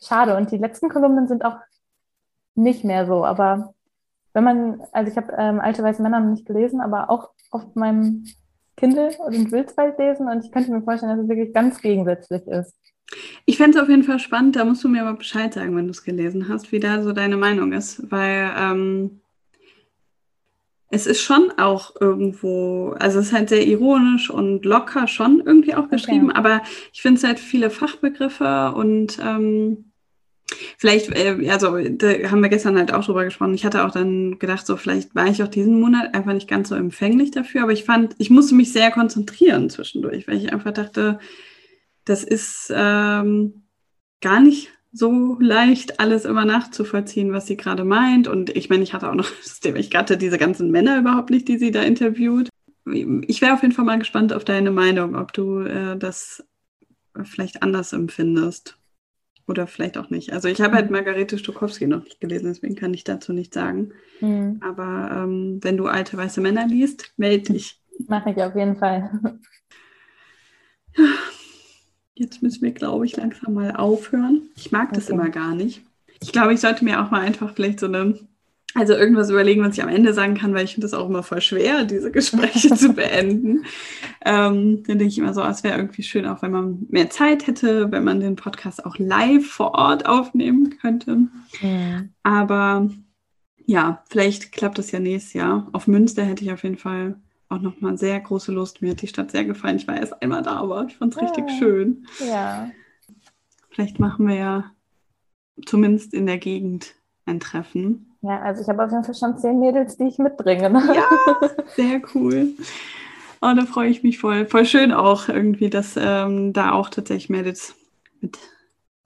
[0.00, 0.36] schade.
[0.36, 1.56] Und die letzten Kolumnen sind auch
[2.54, 3.24] nicht mehr so.
[3.24, 3.74] Aber
[4.32, 7.74] wenn man, also ich habe ähm, Alte weiße Männer noch nicht gelesen, aber auch auf
[7.74, 8.24] meinem
[8.76, 11.80] Kindle und will es bald lesen und ich könnte mir vorstellen, dass es wirklich ganz
[11.80, 12.74] gegensätzlich ist.
[13.44, 15.84] Ich fände es auf jeden Fall spannend, da musst du mir aber Bescheid sagen, wenn
[15.84, 19.20] du es gelesen hast, wie da so deine Meinung ist, weil ähm,
[20.92, 25.74] es ist schon auch irgendwo, also es ist halt sehr ironisch und locker schon irgendwie
[25.74, 26.38] auch geschrieben, okay.
[26.38, 26.62] aber
[26.92, 29.86] ich finde es halt viele Fachbegriffe und ähm,
[30.76, 33.54] Vielleicht, äh, also da haben wir gestern halt auch drüber gesprochen.
[33.54, 36.68] Ich hatte auch dann gedacht, so vielleicht war ich auch diesen Monat einfach nicht ganz
[36.68, 40.72] so empfänglich dafür, aber ich fand, ich musste mich sehr konzentrieren zwischendurch, weil ich einfach
[40.72, 41.18] dachte,
[42.04, 43.66] das ist ähm,
[44.20, 48.28] gar nicht so leicht, alles immer nachzuvollziehen, was sie gerade meint.
[48.28, 49.28] Und ich meine, ich hatte auch noch,
[49.74, 52.48] ich hatte diese ganzen Männer überhaupt nicht, die sie da interviewt.
[52.84, 56.44] Ich wäre auf jeden Fall mal gespannt auf deine Meinung, ob du äh, das
[57.22, 58.78] vielleicht anders empfindest.
[59.48, 60.32] Oder vielleicht auch nicht.
[60.32, 60.92] Also ich habe halt mhm.
[60.92, 63.92] Margarete Stokowski noch nicht gelesen, deswegen kann ich dazu nichts sagen.
[64.20, 64.60] Mhm.
[64.62, 67.80] Aber ähm, wenn du alte weiße Männer liest, melde dich.
[68.06, 69.10] Mache ich auf jeden Fall.
[72.14, 74.42] Jetzt müssen wir, glaube ich, langsam mal aufhören.
[74.56, 75.14] Ich mag das okay.
[75.14, 75.82] immer gar nicht.
[76.20, 78.18] Ich glaube, ich sollte mir auch mal einfach vielleicht so eine,
[78.74, 81.22] also irgendwas überlegen, was ich am Ende sagen kann, weil ich finde das auch immer
[81.22, 83.64] voll schwer, diese Gespräche zu beenden.
[84.24, 87.46] Ähm, dann denke ich immer so, es wäre irgendwie schön, auch wenn man mehr Zeit
[87.46, 91.16] hätte, wenn man den Podcast auch live vor Ort aufnehmen könnte.
[91.60, 92.10] Mhm.
[92.22, 92.88] Aber
[93.66, 95.68] ja, vielleicht klappt das ja nächstes Jahr.
[95.72, 97.16] Auf Münster hätte ich auf jeden Fall
[97.52, 98.82] auch nochmal sehr große Lust.
[98.82, 99.76] Mir hat die Stadt sehr gefallen.
[99.76, 101.26] Ich war erst einmal da, aber ich fand es ja.
[101.26, 102.06] richtig schön.
[102.26, 102.70] Ja.
[103.70, 104.64] Vielleicht machen wir ja
[105.66, 106.94] zumindest in der Gegend
[107.26, 108.16] ein Treffen.
[108.22, 110.70] Ja, also ich habe auf jeden Fall schon zehn Mädels, die ich mitbringe.
[110.70, 110.94] Ne?
[110.94, 112.50] Ja, sehr cool.
[113.40, 114.46] Oh, da freue ich mich voll.
[114.46, 117.74] Voll schön auch irgendwie, dass ähm, da auch tatsächlich Mädels
[118.20, 118.38] mit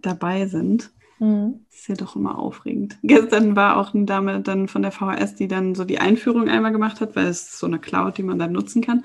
[0.00, 0.90] dabei sind.
[1.18, 1.66] Mhm.
[1.72, 2.98] Ist ja doch immer aufregend.
[3.02, 6.72] Gestern war auch eine Dame dann von der VHS, die dann so die Einführung einmal
[6.72, 9.04] gemacht hat, weil es ist so eine Cloud, die man dann nutzen kann.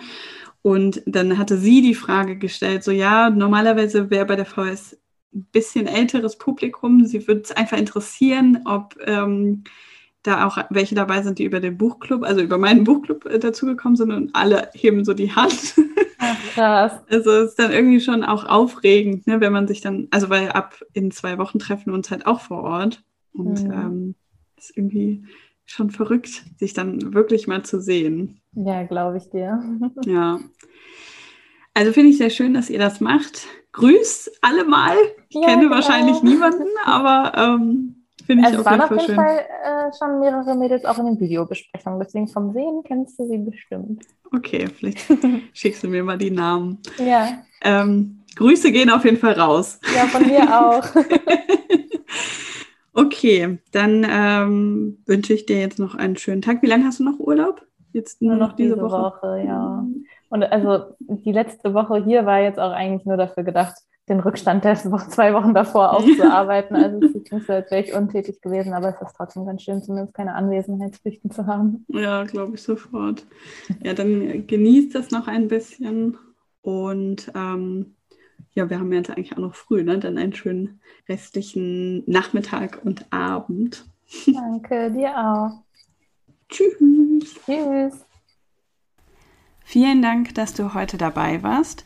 [0.62, 4.98] Und dann hatte sie die Frage gestellt, so ja, normalerweise wäre bei der VHS
[5.34, 7.06] ein bisschen älteres Publikum.
[7.06, 9.64] Sie würde es einfach interessieren, ob ähm,
[10.24, 13.96] da auch welche dabei sind, die über den Buchclub, also über meinen Buchclub äh, dazugekommen
[13.96, 15.76] sind und alle heben so die Hand.
[16.32, 16.94] Ach, krass.
[17.10, 20.50] Also es ist dann irgendwie schon auch aufregend, ne, wenn man sich dann, also weil
[20.50, 23.04] ab in zwei Wochen treffen wir uns halt auch vor Ort
[23.34, 23.72] und mhm.
[23.72, 24.16] ähm,
[24.58, 25.24] ist irgendwie
[25.66, 28.42] schon verrückt, sich dann wirklich mal zu sehen.
[28.54, 29.64] Ja, glaube ich dir.
[30.06, 30.40] ja.
[31.74, 33.48] Also finde ich sehr schön, dass ihr das macht.
[33.72, 34.96] Grüß alle mal.
[35.30, 35.76] Ich ja, kenne genau.
[35.76, 38.01] wahrscheinlich niemanden, aber ähm,
[38.32, 41.06] Finde ich also auf jeden Fall, auf jeden Fall äh, schon mehrere Mädels auch in
[41.06, 42.00] den Videobesprechungen.
[42.00, 44.06] Deswegen vom Sehen kennst du sie bestimmt.
[44.34, 45.06] Okay, vielleicht
[45.54, 46.78] schickst du mir mal die Namen.
[46.98, 47.44] Ja.
[47.62, 49.82] Ähm, Grüße gehen auf jeden Fall raus.
[49.94, 50.82] Ja, von mir auch.
[52.94, 56.62] okay, dann ähm, wünsche ich dir jetzt noch einen schönen Tag.
[56.62, 57.62] Wie lange hast du noch Urlaub?
[57.92, 58.98] Jetzt nur, nur noch diese, diese Woche?
[58.98, 59.86] Woche, ja.
[60.30, 63.76] Und also die letzte Woche hier war jetzt auch eigentlich nur dafür gedacht,
[64.12, 66.76] den Rückstand der zwei Wochen davor aufzuarbeiten.
[66.76, 71.32] Also als wäre ich untätig gewesen, aber es ist trotzdem ganz schön, zumindest keine Anwesenheitspflichten
[71.32, 71.86] zu haben.
[71.88, 73.26] Ja, glaube ich sofort.
[73.84, 76.18] Ja, dann genießt das noch ein bisschen
[76.62, 77.96] und ähm,
[78.54, 79.98] ja, wir haben jetzt eigentlich auch noch früh, ne?
[79.98, 83.86] Dann einen schönen restlichen Nachmittag und Abend.
[84.28, 85.64] Danke, dir auch.
[86.50, 86.76] Tschüss.
[87.46, 88.06] Tschüss.
[89.64, 91.86] Vielen Dank, dass du heute dabei warst.